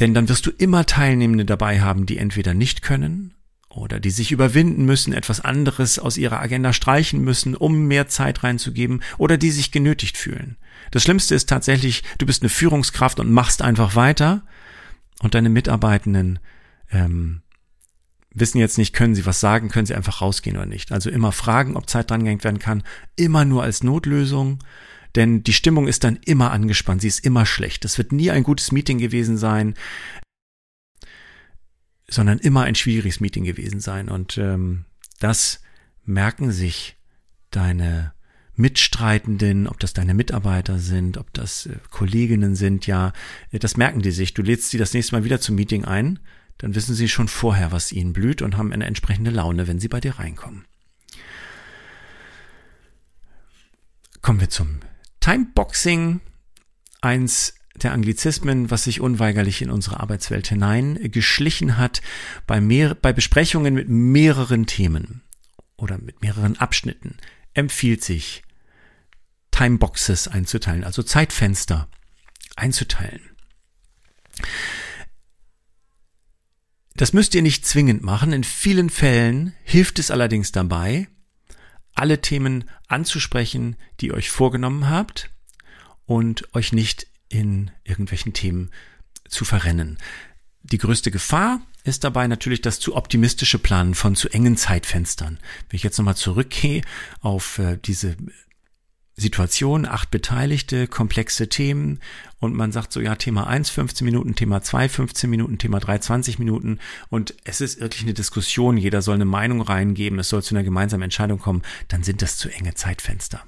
Denn 0.00 0.14
dann 0.14 0.28
wirst 0.28 0.46
du 0.46 0.50
immer 0.50 0.86
Teilnehmende 0.86 1.44
dabei 1.44 1.80
haben, 1.80 2.06
die 2.06 2.18
entweder 2.18 2.54
nicht 2.54 2.82
können 2.82 3.34
oder 3.70 4.00
die 4.00 4.10
sich 4.10 4.32
überwinden 4.32 4.84
müssen, 4.84 5.12
etwas 5.12 5.40
anderes 5.40 5.98
aus 5.98 6.16
ihrer 6.16 6.40
Agenda 6.40 6.72
streichen 6.72 7.22
müssen, 7.22 7.54
um 7.54 7.86
mehr 7.86 8.08
Zeit 8.08 8.42
reinzugeben 8.42 9.02
oder 9.18 9.36
die 9.36 9.50
sich 9.50 9.70
genötigt 9.70 10.16
fühlen. 10.16 10.56
Das 10.90 11.02
Schlimmste 11.02 11.34
ist 11.34 11.48
tatsächlich, 11.48 12.02
du 12.18 12.26
bist 12.26 12.42
eine 12.42 12.48
Führungskraft 12.48 13.20
und 13.20 13.30
machst 13.30 13.62
einfach 13.62 13.94
weiter 13.94 14.42
und 15.20 15.34
deine 15.34 15.48
Mitarbeitenden 15.48 16.38
ähm, 16.90 17.42
wissen 18.30 18.58
jetzt 18.58 18.78
nicht, 18.78 18.94
können 18.94 19.14
sie 19.14 19.26
was 19.26 19.40
sagen, 19.40 19.68
können 19.68 19.86
sie 19.86 19.94
einfach 19.94 20.20
rausgehen 20.20 20.56
oder 20.56 20.66
nicht. 20.66 20.92
Also 20.92 21.10
immer 21.10 21.32
fragen, 21.32 21.76
ob 21.76 21.88
Zeit 21.88 22.10
drangehängt 22.10 22.44
werden 22.44 22.58
kann, 22.58 22.82
immer 23.16 23.44
nur 23.44 23.62
als 23.62 23.82
Notlösung 23.82 24.58
denn 25.16 25.42
die 25.42 25.54
Stimmung 25.54 25.88
ist 25.88 26.04
dann 26.04 26.18
immer 26.24 26.52
angespannt, 26.52 27.00
sie 27.00 27.08
ist 27.08 27.24
immer 27.24 27.46
schlecht. 27.46 27.84
Es 27.84 27.98
wird 27.98 28.12
nie 28.12 28.30
ein 28.30 28.42
gutes 28.42 28.70
Meeting 28.70 28.98
gewesen 28.98 29.38
sein, 29.38 29.74
sondern 32.08 32.38
immer 32.38 32.64
ein 32.64 32.74
schwieriges 32.74 33.20
Meeting 33.20 33.44
gewesen 33.44 33.80
sein. 33.80 34.08
Und 34.08 34.38
ähm, 34.38 34.84
das 35.18 35.62
merken 36.04 36.52
sich 36.52 36.96
deine 37.50 38.12
Mitstreitenden, 38.54 39.66
ob 39.66 39.80
das 39.80 39.92
deine 39.92 40.14
Mitarbeiter 40.14 40.78
sind, 40.78 41.18
ob 41.18 41.32
das 41.32 41.66
äh, 41.66 41.76
Kolleginnen 41.90 42.54
sind, 42.54 42.86
ja, 42.86 43.12
äh, 43.50 43.58
das 43.58 43.76
merken 43.76 44.02
die 44.02 44.10
sich. 44.10 44.34
Du 44.34 44.42
lädst 44.42 44.70
sie 44.70 44.78
das 44.78 44.94
nächste 44.94 45.14
Mal 45.14 45.24
wieder 45.24 45.40
zum 45.40 45.56
Meeting 45.56 45.84
ein, 45.84 46.18
dann 46.58 46.74
wissen 46.74 46.94
sie 46.94 47.08
schon 47.08 47.28
vorher, 47.28 47.72
was 47.72 47.92
ihnen 47.92 48.12
blüht 48.12 48.40
und 48.40 48.56
haben 48.56 48.72
eine 48.72 48.86
entsprechende 48.86 49.30
Laune, 49.30 49.66
wenn 49.66 49.80
sie 49.80 49.88
bei 49.88 50.00
dir 50.00 50.18
reinkommen. 50.18 50.64
Kommen 54.22 54.40
wir 54.40 54.48
zum 54.48 54.80
Timeboxing, 55.26 56.20
eins 57.00 57.54
der 57.74 57.92
Anglizismen, 57.92 58.70
was 58.70 58.84
sich 58.84 59.00
unweigerlich 59.00 59.60
in 59.60 59.70
unsere 59.70 59.98
Arbeitswelt 59.98 60.46
hineingeschlichen 60.46 61.76
hat, 61.76 62.00
bei, 62.46 62.60
mehr, 62.60 62.94
bei 62.94 63.12
Besprechungen 63.12 63.74
mit 63.74 63.88
mehreren 63.88 64.66
Themen 64.66 65.22
oder 65.76 65.98
mit 65.98 66.22
mehreren 66.22 66.56
Abschnitten, 66.58 67.16
empfiehlt 67.54 68.04
sich, 68.04 68.44
Timeboxes 69.50 70.28
einzuteilen, 70.28 70.84
also 70.84 71.02
Zeitfenster 71.02 71.88
einzuteilen. 72.54 73.36
Das 76.94 77.12
müsst 77.12 77.34
ihr 77.34 77.42
nicht 77.42 77.66
zwingend 77.66 78.04
machen. 78.04 78.32
In 78.32 78.44
vielen 78.44 78.90
Fällen 78.90 79.54
hilft 79.64 79.98
es 79.98 80.12
allerdings 80.12 80.52
dabei, 80.52 81.08
alle 81.96 82.20
Themen 82.20 82.64
anzusprechen, 82.88 83.76
die 84.00 84.08
ihr 84.08 84.14
euch 84.14 84.30
vorgenommen 84.30 84.88
habt 84.88 85.30
und 86.04 86.54
euch 86.54 86.72
nicht 86.72 87.08
in 87.28 87.70
irgendwelchen 87.84 88.32
Themen 88.32 88.70
zu 89.28 89.44
verrennen. 89.44 89.98
Die 90.62 90.78
größte 90.78 91.10
Gefahr 91.10 91.60
ist 91.84 92.04
dabei 92.04 92.26
natürlich 92.26 92.60
das 92.60 92.80
zu 92.80 92.96
optimistische 92.96 93.58
Planen 93.58 93.94
von 93.94 94.16
zu 94.16 94.28
engen 94.28 94.56
Zeitfenstern. 94.56 95.38
Wenn 95.68 95.76
ich 95.76 95.82
jetzt 95.82 95.98
nochmal 95.98 96.16
zurückgehe 96.16 96.82
auf 97.20 97.58
äh, 97.58 97.78
diese 97.82 98.16
Situation, 99.18 99.86
acht 99.86 100.10
Beteiligte, 100.10 100.86
komplexe 100.86 101.48
Themen 101.48 102.00
und 102.38 102.54
man 102.54 102.70
sagt 102.70 102.92
so, 102.92 103.00
ja, 103.00 103.14
Thema 103.14 103.46
1 103.46 103.70
15 103.70 104.04
Minuten, 104.04 104.34
Thema 104.34 104.62
2 104.62 104.90
15 104.90 105.30
Minuten, 105.30 105.56
Thema 105.56 105.80
3 105.80 105.98
20 105.98 106.38
Minuten 106.38 106.78
und 107.08 107.34
es 107.44 107.62
ist 107.62 107.80
wirklich 107.80 108.02
eine 108.02 108.12
Diskussion, 108.12 108.76
jeder 108.76 109.00
soll 109.00 109.14
eine 109.14 109.24
Meinung 109.24 109.62
reingeben, 109.62 110.18
es 110.18 110.28
soll 110.28 110.42
zu 110.42 110.54
einer 110.54 110.64
gemeinsamen 110.64 111.04
Entscheidung 111.04 111.38
kommen, 111.38 111.62
dann 111.88 112.02
sind 112.02 112.20
das 112.20 112.36
zu 112.36 112.50
enge 112.50 112.74
Zeitfenster. 112.74 113.42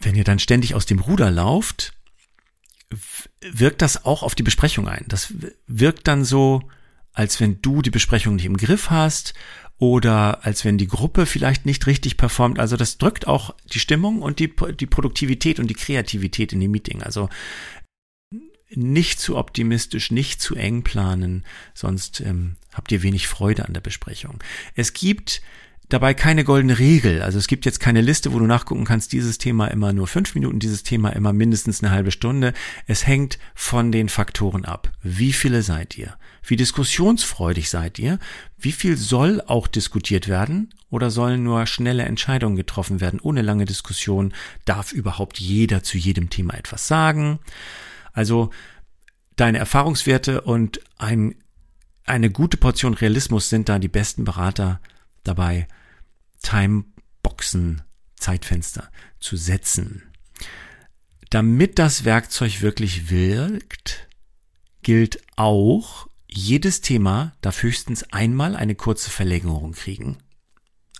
Wenn 0.00 0.16
ihr 0.16 0.24
dann 0.24 0.40
ständig 0.40 0.74
aus 0.74 0.86
dem 0.86 0.98
Ruder 0.98 1.30
lauft, 1.30 1.94
wirkt 3.40 3.80
das 3.80 4.04
auch 4.04 4.24
auf 4.24 4.34
die 4.34 4.42
Besprechung 4.42 4.88
ein. 4.88 5.04
Das 5.08 5.32
wirkt 5.66 6.08
dann 6.08 6.24
so, 6.24 6.62
als 7.12 7.40
wenn 7.40 7.62
du 7.62 7.80
die 7.80 7.90
Besprechung 7.90 8.34
nicht 8.34 8.44
im 8.44 8.56
Griff 8.56 8.90
hast 8.90 9.34
oder 9.78 10.44
als 10.44 10.64
wenn 10.64 10.78
die 10.78 10.86
Gruppe 10.86 11.26
vielleicht 11.26 11.66
nicht 11.66 11.86
richtig 11.86 12.16
performt. 12.16 12.58
Also 12.58 12.76
das 12.76 12.98
drückt 12.98 13.26
auch 13.26 13.54
die 13.72 13.80
Stimmung 13.80 14.22
und 14.22 14.38
die, 14.38 14.52
die 14.78 14.86
Produktivität 14.86 15.58
und 15.58 15.68
die 15.68 15.74
Kreativität 15.74 16.52
in 16.52 16.60
dem 16.60 16.70
Meeting. 16.70 17.02
Also 17.02 17.28
nicht 18.70 19.20
zu 19.20 19.36
optimistisch, 19.36 20.10
nicht 20.10 20.40
zu 20.40 20.54
eng 20.54 20.82
planen, 20.82 21.44
sonst 21.74 22.20
ähm, 22.20 22.56
habt 22.72 22.90
ihr 22.92 23.02
wenig 23.02 23.28
Freude 23.28 23.66
an 23.66 23.74
der 23.74 23.80
Besprechung. 23.80 24.42
Es 24.74 24.92
gibt 24.92 25.42
dabei 25.94 26.12
keine 26.12 26.42
goldene 26.42 26.80
Regel. 26.80 27.22
Also 27.22 27.38
es 27.38 27.46
gibt 27.46 27.64
jetzt 27.64 27.78
keine 27.78 28.00
Liste, 28.00 28.32
wo 28.32 28.40
du 28.40 28.46
nachgucken 28.46 28.84
kannst, 28.84 29.12
dieses 29.12 29.38
Thema 29.38 29.68
immer 29.68 29.92
nur 29.92 30.08
fünf 30.08 30.34
Minuten, 30.34 30.58
dieses 30.58 30.82
Thema 30.82 31.10
immer 31.10 31.32
mindestens 31.32 31.82
eine 31.84 31.92
halbe 31.92 32.10
Stunde. 32.10 32.52
Es 32.88 33.06
hängt 33.06 33.38
von 33.54 33.92
den 33.92 34.08
Faktoren 34.08 34.64
ab. 34.64 34.90
Wie 35.04 35.32
viele 35.32 35.62
seid 35.62 35.96
ihr? 35.96 36.16
Wie 36.42 36.56
diskussionsfreudig 36.56 37.70
seid 37.70 38.00
ihr? 38.00 38.18
Wie 38.58 38.72
viel 38.72 38.96
soll 38.96 39.40
auch 39.46 39.68
diskutiert 39.68 40.26
werden? 40.26 40.74
Oder 40.90 41.12
sollen 41.12 41.44
nur 41.44 41.64
schnelle 41.66 42.02
Entscheidungen 42.02 42.56
getroffen 42.56 43.00
werden? 43.00 43.20
Ohne 43.20 43.42
lange 43.42 43.64
Diskussion 43.64 44.34
darf 44.64 44.92
überhaupt 44.92 45.38
jeder 45.38 45.84
zu 45.84 45.96
jedem 45.96 46.28
Thema 46.28 46.54
etwas 46.54 46.88
sagen. 46.88 47.38
Also 48.12 48.50
deine 49.36 49.58
Erfahrungswerte 49.58 50.40
und 50.40 50.80
ein, 50.98 51.36
eine 52.04 52.30
gute 52.30 52.56
Portion 52.56 52.94
Realismus 52.94 53.48
sind 53.48 53.68
da 53.68 53.78
die 53.78 53.86
besten 53.86 54.24
Berater 54.24 54.80
dabei, 55.22 55.68
Timeboxen, 56.44 57.82
Zeitfenster 58.14 58.90
zu 59.18 59.36
setzen. 59.36 60.02
Damit 61.30 61.80
das 61.80 62.04
Werkzeug 62.04 62.60
wirklich 62.62 63.10
wirkt, 63.10 64.08
gilt 64.82 65.20
auch, 65.34 66.06
jedes 66.28 66.80
Thema 66.80 67.32
darf 67.40 67.62
höchstens 67.62 68.04
einmal 68.12 68.54
eine 68.54 68.74
kurze 68.74 69.10
Verlängerung 69.10 69.72
kriegen. 69.72 70.18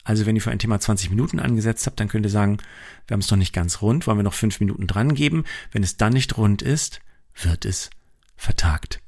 Also 0.02 0.26
wenn 0.26 0.37
ihr 0.37 0.42
für 0.42 0.50
ein 0.50 0.59
Thema 0.59 0.80
20 0.80 1.11
Minuten 1.11 1.38
angesetzt 1.38 1.87
habt, 1.87 1.98
dann 1.98 2.09
könnt 2.09 2.26
ihr 2.26 2.30
sagen, 2.30 2.59
wir 3.07 3.14
haben 3.14 3.20
es 3.20 3.30
noch 3.30 3.38
nicht 3.38 3.52
ganz 3.52 3.80
rund, 3.80 4.07
wollen 4.07 4.18
wir 4.18 4.22
noch 4.22 4.35
fünf 4.35 4.61
Minuten 4.61 4.87
dran 4.87 5.14
geben. 5.14 5.44
Wenn 5.72 5.83
es 5.83 5.96
dann 5.96 6.12
nicht 6.12 6.37
rund 6.37 6.62
ist, 6.62 7.00
wird 7.35 7.64
es 7.64 7.90
vertagt. 8.37 9.00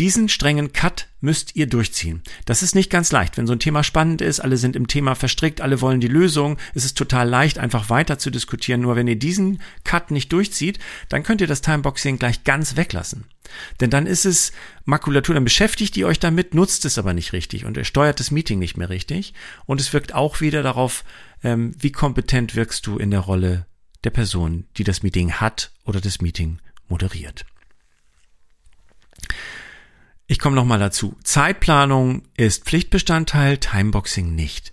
Diesen 0.00 0.30
strengen 0.30 0.72
Cut 0.72 1.08
müsst 1.20 1.56
ihr 1.56 1.66
durchziehen. 1.66 2.22
Das 2.46 2.62
ist 2.62 2.74
nicht 2.74 2.88
ganz 2.88 3.12
leicht. 3.12 3.36
Wenn 3.36 3.46
so 3.46 3.52
ein 3.52 3.58
Thema 3.58 3.84
spannend 3.84 4.22
ist, 4.22 4.40
alle 4.40 4.56
sind 4.56 4.74
im 4.74 4.86
Thema 4.86 5.14
verstrickt, 5.14 5.60
alle 5.60 5.82
wollen 5.82 6.00
die 6.00 6.08
Lösung, 6.08 6.56
ist 6.72 6.86
es 6.86 6.94
total 6.94 7.28
leicht, 7.28 7.58
einfach 7.58 7.90
weiter 7.90 8.18
zu 8.18 8.30
diskutieren. 8.30 8.80
Nur 8.80 8.96
wenn 8.96 9.06
ihr 9.06 9.18
diesen 9.18 9.60
Cut 9.84 10.10
nicht 10.10 10.32
durchzieht, 10.32 10.78
dann 11.10 11.22
könnt 11.22 11.42
ihr 11.42 11.46
das 11.46 11.60
Timeboxing 11.60 12.18
gleich 12.18 12.44
ganz 12.44 12.76
weglassen. 12.76 13.26
Denn 13.80 13.90
dann 13.90 14.06
ist 14.06 14.24
es 14.24 14.52
Makulatur, 14.86 15.34
dann 15.34 15.44
beschäftigt 15.44 15.94
ihr 15.98 16.06
euch 16.06 16.18
damit, 16.18 16.54
nutzt 16.54 16.86
es 16.86 16.96
aber 16.96 17.12
nicht 17.12 17.34
richtig 17.34 17.66
und 17.66 17.76
ihr 17.76 17.84
steuert 17.84 18.20
das 18.20 18.30
Meeting 18.30 18.58
nicht 18.58 18.78
mehr 18.78 18.88
richtig. 18.88 19.34
Und 19.66 19.82
es 19.82 19.92
wirkt 19.92 20.14
auch 20.14 20.40
wieder 20.40 20.62
darauf, 20.62 21.04
ähm, 21.44 21.74
wie 21.78 21.92
kompetent 21.92 22.56
wirkst 22.56 22.86
du 22.86 22.96
in 22.96 23.10
der 23.10 23.20
Rolle 23.20 23.66
der 24.04 24.10
Person, 24.10 24.64
die 24.78 24.84
das 24.84 25.02
Meeting 25.02 25.32
hat 25.32 25.72
oder 25.84 26.00
das 26.00 26.22
Meeting 26.22 26.58
moderiert. 26.88 27.44
Ich 30.30 30.38
komme 30.38 30.54
nochmal 30.54 30.78
dazu. 30.78 31.16
Zeitplanung 31.24 32.22
ist 32.36 32.62
Pflichtbestandteil, 32.64 33.58
Timeboxing 33.58 34.32
nicht. 34.32 34.72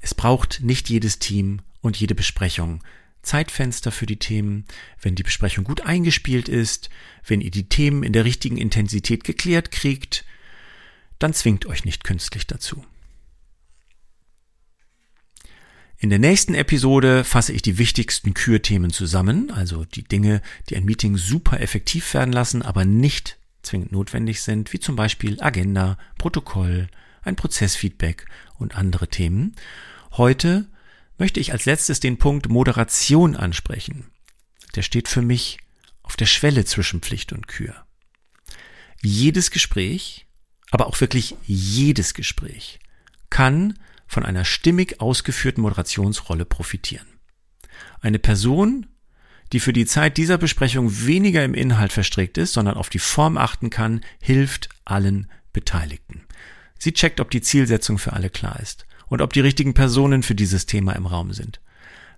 Es 0.00 0.14
braucht 0.14 0.60
nicht 0.60 0.90
jedes 0.90 1.18
Team 1.18 1.62
und 1.80 1.96
jede 1.98 2.14
Besprechung 2.14 2.84
Zeitfenster 3.22 3.92
für 3.92 4.04
die 4.04 4.18
Themen, 4.18 4.66
wenn 5.00 5.14
die 5.14 5.22
Besprechung 5.22 5.64
gut 5.64 5.80
eingespielt 5.80 6.50
ist, 6.50 6.90
wenn 7.26 7.40
ihr 7.40 7.50
die 7.50 7.66
Themen 7.66 8.02
in 8.02 8.12
der 8.12 8.26
richtigen 8.26 8.58
Intensität 8.58 9.24
geklärt 9.24 9.70
kriegt, 9.70 10.26
dann 11.18 11.32
zwingt 11.32 11.64
euch 11.64 11.86
nicht 11.86 12.04
künstlich 12.04 12.46
dazu. 12.46 12.84
In 15.96 16.10
der 16.10 16.18
nächsten 16.18 16.52
Episode 16.52 17.24
fasse 17.24 17.54
ich 17.54 17.62
die 17.62 17.78
wichtigsten 17.78 18.34
Kürthemen 18.34 18.90
zusammen, 18.90 19.50
also 19.50 19.86
die 19.86 20.04
Dinge, 20.04 20.42
die 20.68 20.76
ein 20.76 20.84
Meeting 20.84 21.16
super 21.16 21.58
effektiv 21.58 22.12
werden 22.12 22.34
lassen, 22.34 22.60
aber 22.60 22.84
nicht 22.84 23.38
zwingend 23.62 23.92
notwendig 23.92 24.42
sind, 24.42 24.72
wie 24.72 24.80
zum 24.80 24.96
Beispiel 24.96 25.40
Agenda, 25.40 25.98
Protokoll, 26.18 26.88
ein 27.22 27.36
Prozessfeedback 27.36 28.26
und 28.58 28.76
andere 28.76 29.08
Themen. 29.08 29.54
Heute 30.12 30.68
möchte 31.18 31.40
ich 31.40 31.52
als 31.52 31.66
letztes 31.66 32.00
den 32.00 32.18
Punkt 32.18 32.48
Moderation 32.48 33.36
ansprechen. 33.36 34.10
Der 34.74 34.82
steht 34.82 35.08
für 35.08 35.22
mich 35.22 35.58
auf 36.02 36.16
der 36.16 36.26
Schwelle 36.26 36.64
zwischen 36.64 37.00
Pflicht 37.00 37.32
und 37.32 37.46
Kür. 37.46 37.86
Jedes 39.02 39.50
Gespräch, 39.50 40.26
aber 40.70 40.86
auch 40.86 41.00
wirklich 41.00 41.36
jedes 41.44 42.14
Gespräch 42.14 42.80
kann 43.28 43.78
von 44.06 44.24
einer 44.24 44.44
stimmig 44.44 45.00
ausgeführten 45.00 45.62
Moderationsrolle 45.62 46.44
profitieren. 46.44 47.06
Eine 48.00 48.18
Person 48.18 48.86
die 49.52 49.60
für 49.60 49.72
die 49.72 49.86
Zeit 49.86 50.16
dieser 50.16 50.38
Besprechung 50.38 51.06
weniger 51.06 51.44
im 51.44 51.54
Inhalt 51.54 51.92
verstrickt 51.92 52.38
ist, 52.38 52.52
sondern 52.52 52.76
auf 52.76 52.88
die 52.88 52.98
Form 52.98 53.36
achten 53.36 53.70
kann, 53.70 54.02
hilft 54.20 54.68
allen 54.84 55.30
Beteiligten. 55.52 56.22
Sie 56.78 56.92
checkt, 56.92 57.20
ob 57.20 57.30
die 57.30 57.42
Zielsetzung 57.42 57.98
für 57.98 58.12
alle 58.12 58.30
klar 58.30 58.58
ist 58.60 58.86
und 59.08 59.20
ob 59.20 59.32
die 59.32 59.40
richtigen 59.40 59.74
Personen 59.74 60.22
für 60.22 60.34
dieses 60.34 60.66
Thema 60.66 60.92
im 60.92 61.06
Raum 61.06 61.32
sind. 61.32 61.60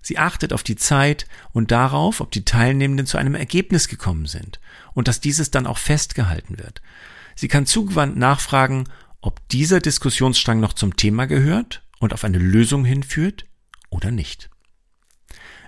Sie 0.01 0.17
achtet 0.17 0.53
auf 0.53 0.63
die 0.63 0.75
Zeit 0.75 1.27
und 1.53 1.71
darauf, 1.71 2.19
ob 2.19 2.31
die 2.31 2.45
Teilnehmenden 2.45 3.05
zu 3.05 3.17
einem 3.17 3.35
Ergebnis 3.35 3.87
gekommen 3.87 4.25
sind 4.25 4.59
und 4.93 5.07
dass 5.07 5.21
dieses 5.21 5.49
dann 5.49 5.65
auch 5.65 5.77
festgehalten 5.77 6.59
wird. 6.59 6.81
Sie 7.35 7.47
kann 7.47 7.65
zugewandt 7.65 8.17
nachfragen, 8.17 8.83
ob 9.21 9.47
dieser 9.47 9.79
Diskussionsstrang 9.79 10.59
noch 10.59 10.73
zum 10.73 10.97
Thema 10.97 11.25
gehört 11.25 11.83
und 11.99 12.13
auf 12.13 12.25
eine 12.25 12.37
Lösung 12.37 12.83
hinführt 12.83 13.45
oder 13.89 14.11
nicht. 14.11 14.49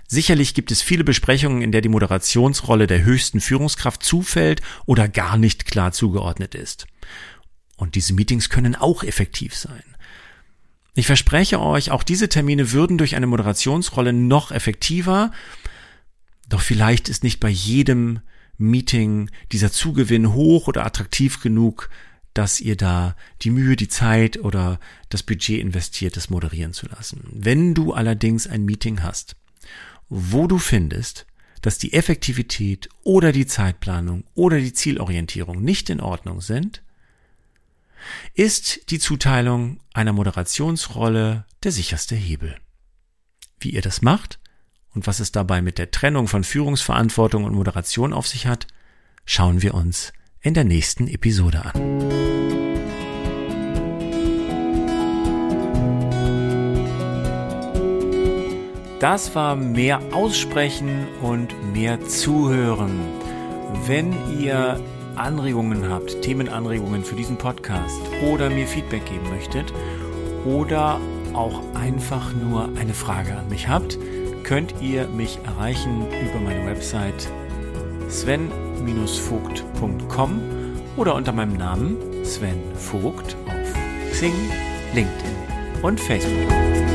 Sicherlich 0.08 0.54
gibt 0.54 0.70
es 0.70 0.82
viele 0.82 1.04
Besprechungen, 1.04 1.62
in 1.62 1.72
der 1.72 1.80
die 1.80 1.88
Moderationsrolle 1.88 2.86
der 2.86 3.02
höchsten 3.02 3.40
Führungskraft 3.40 4.02
zufällt 4.02 4.62
oder 4.86 5.08
gar 5.08 5.36
nicht 5.36 5.66
klar 5.66 5.92
zugeordnet 5.92 6.54
ist. 6.54 6.86
Und 7.76 7.94
diese 7.94 8.14
Meetings 8.14 8.48
können 8.48 8.76
auch 8.76 9.02
effektiv 9.02 9.54
sein. 9.54 9.82
Ich 10.94 11.06
verspreche 11.06 11.60
euch, 11.60 11.90
auch 11.90 12.02
diese 12.02 12.28
Termine 12.28 12.72
würden 12.72 12.96
durch 12.96 13.16
eine 13.16 13.26
Moderationsrolle 13.26 14.12
noch 14.12 14.50
effektiver, 14.50 15.30
doch 16.48 16.60
vielleicht 16.60 17.08
ist 17.08 17.22
nicht 17.22 17.40
bei 17.40 17.50
jedem 17.50 18.20
Meeting 18.56 19.30
dieser 19.52 19.72
Zugewinn 19.72 20.32
hoch 20.32 20.68
oder 20.68 20.86
attraktiv 20.86 21.42
genug, 21.42 21.90
dass 22.32 22.60
ihr 22.60 22.76
da 22.76 23.16
die 23.42 23.50
Mühe, 23.50 23.76
die 23.76 23.88
Zeit 23.88 24.38
oder 24.38 24.78
das 25.08 25.22
Budget 25.22 25.60
investiert, 25.60 26.16
das 26.16 26.30
moderieren 26.30 26.72
zu 26.72 26.86
lassen. 26.86 27.24
Wenn 27.30 27.74
du 27.74 27.92
allerdings 27.92 28.46
ein 28.46 28.64
Meeting 28.64 29.02
hast, 29.02 29.36
wo 30.08 30.46
du 30.46 30.58
findest, 30.58 31.26
dass 31.62 31.78
die 31.78 31.92
Effektivität 31.92 32.88
oder 33.02 33.32
die 33.32 33.46
Zeitplanung 33.46 34.24
oder 34.34 34.58
die 34.58 34.72
Zielorientierung 34.72 35.62
nicht 35.62 35.90
in 35.90 36.00
Ordnung 36.00 36.40
sind, 36.40 36.82
ist 38.34 38.90
die 38.90 38.98
Zuteilung 38.98 39.80
einer 39.92 40.12
Moderationsrolle 40.12 41.44
der 41.64 41.72
sicherste 41.72 42.14
Hebel. 42.14 42.56
Wie 43.58 43.70
ihr 43.70 43.82
das 43.82 44.02
macht 44.02 44.38
und 44.94 45.06
was 45.06 45.18
es 45.18 45.32
dabei 45.32 45.62
mit 45.62 45.78
der 45.78 45.90
Trennung 45.90 46.28
von 46.28 46.44
Führungsverantwortung 46.44 47.44
und 47.44 47.54
Moderation 47.54 48.12
auf 48.12 48.28
sich 48.28 48.46
hat, 48.46 48.66
schauen 49.24 49.62
wir 49.62 49.74
uns 49.74 50.12
in 50.40 50.54
der 50.54 50.64
nächsten 50.64 51.08
Episode 51.08 51.64
an. 51.64 52.65
Das 59.00 59.34
war 59.34 59.56
mehr 59.56 60.00
Aussprechen 60.12 61.08
und 61.22 61.54
mehr 61.74 62.00
Zuhören. 62.00 63.00
Wenn 63.86 64.14
ihr 64.40 64.80
Anregungen 65.16 65.90
habt, 65.90 66.22
Themenanregungen 66.22 67.04
für 67.04 67.14
diesen 67.14 67.36
Podcast 67.36 68.00
oder 68.32 68.48
mir 68.48 68.66
Feedback 68.66 69.04
geben 69.04 69.28
möchtet 69.30 69.70
oder 70.46 70.98
auch 71.34 71.60
einfach 71.74 72.32
nur 72.32 72.70
eine 72.78 72.94
Frage 72.94 73.36
an 73.36 73.50
mich 73.50 73.68
habt, 73.68 73.98
könnt 74.44 74.76
ihr 74.80 75.08
mich 75.08 75.38
erreichen 75.44 76.06
über 76.08 76.40
meine 76.40 76.64
Website 76.66 77.28
sven-vogt.com 78.08 80.40
oder 80.96 81.14
unter 81.14 81.32
meinem 81.32 81.58
Namen 81.58 81.98
Sven 82.24 82.62
Vogt 82.74 83.36
auf 83.46 83.74
Xing, 84.12 84.32
LinkedIn 84.94 85.36
und 85.82 86.00
Facebook. 86.00 86.85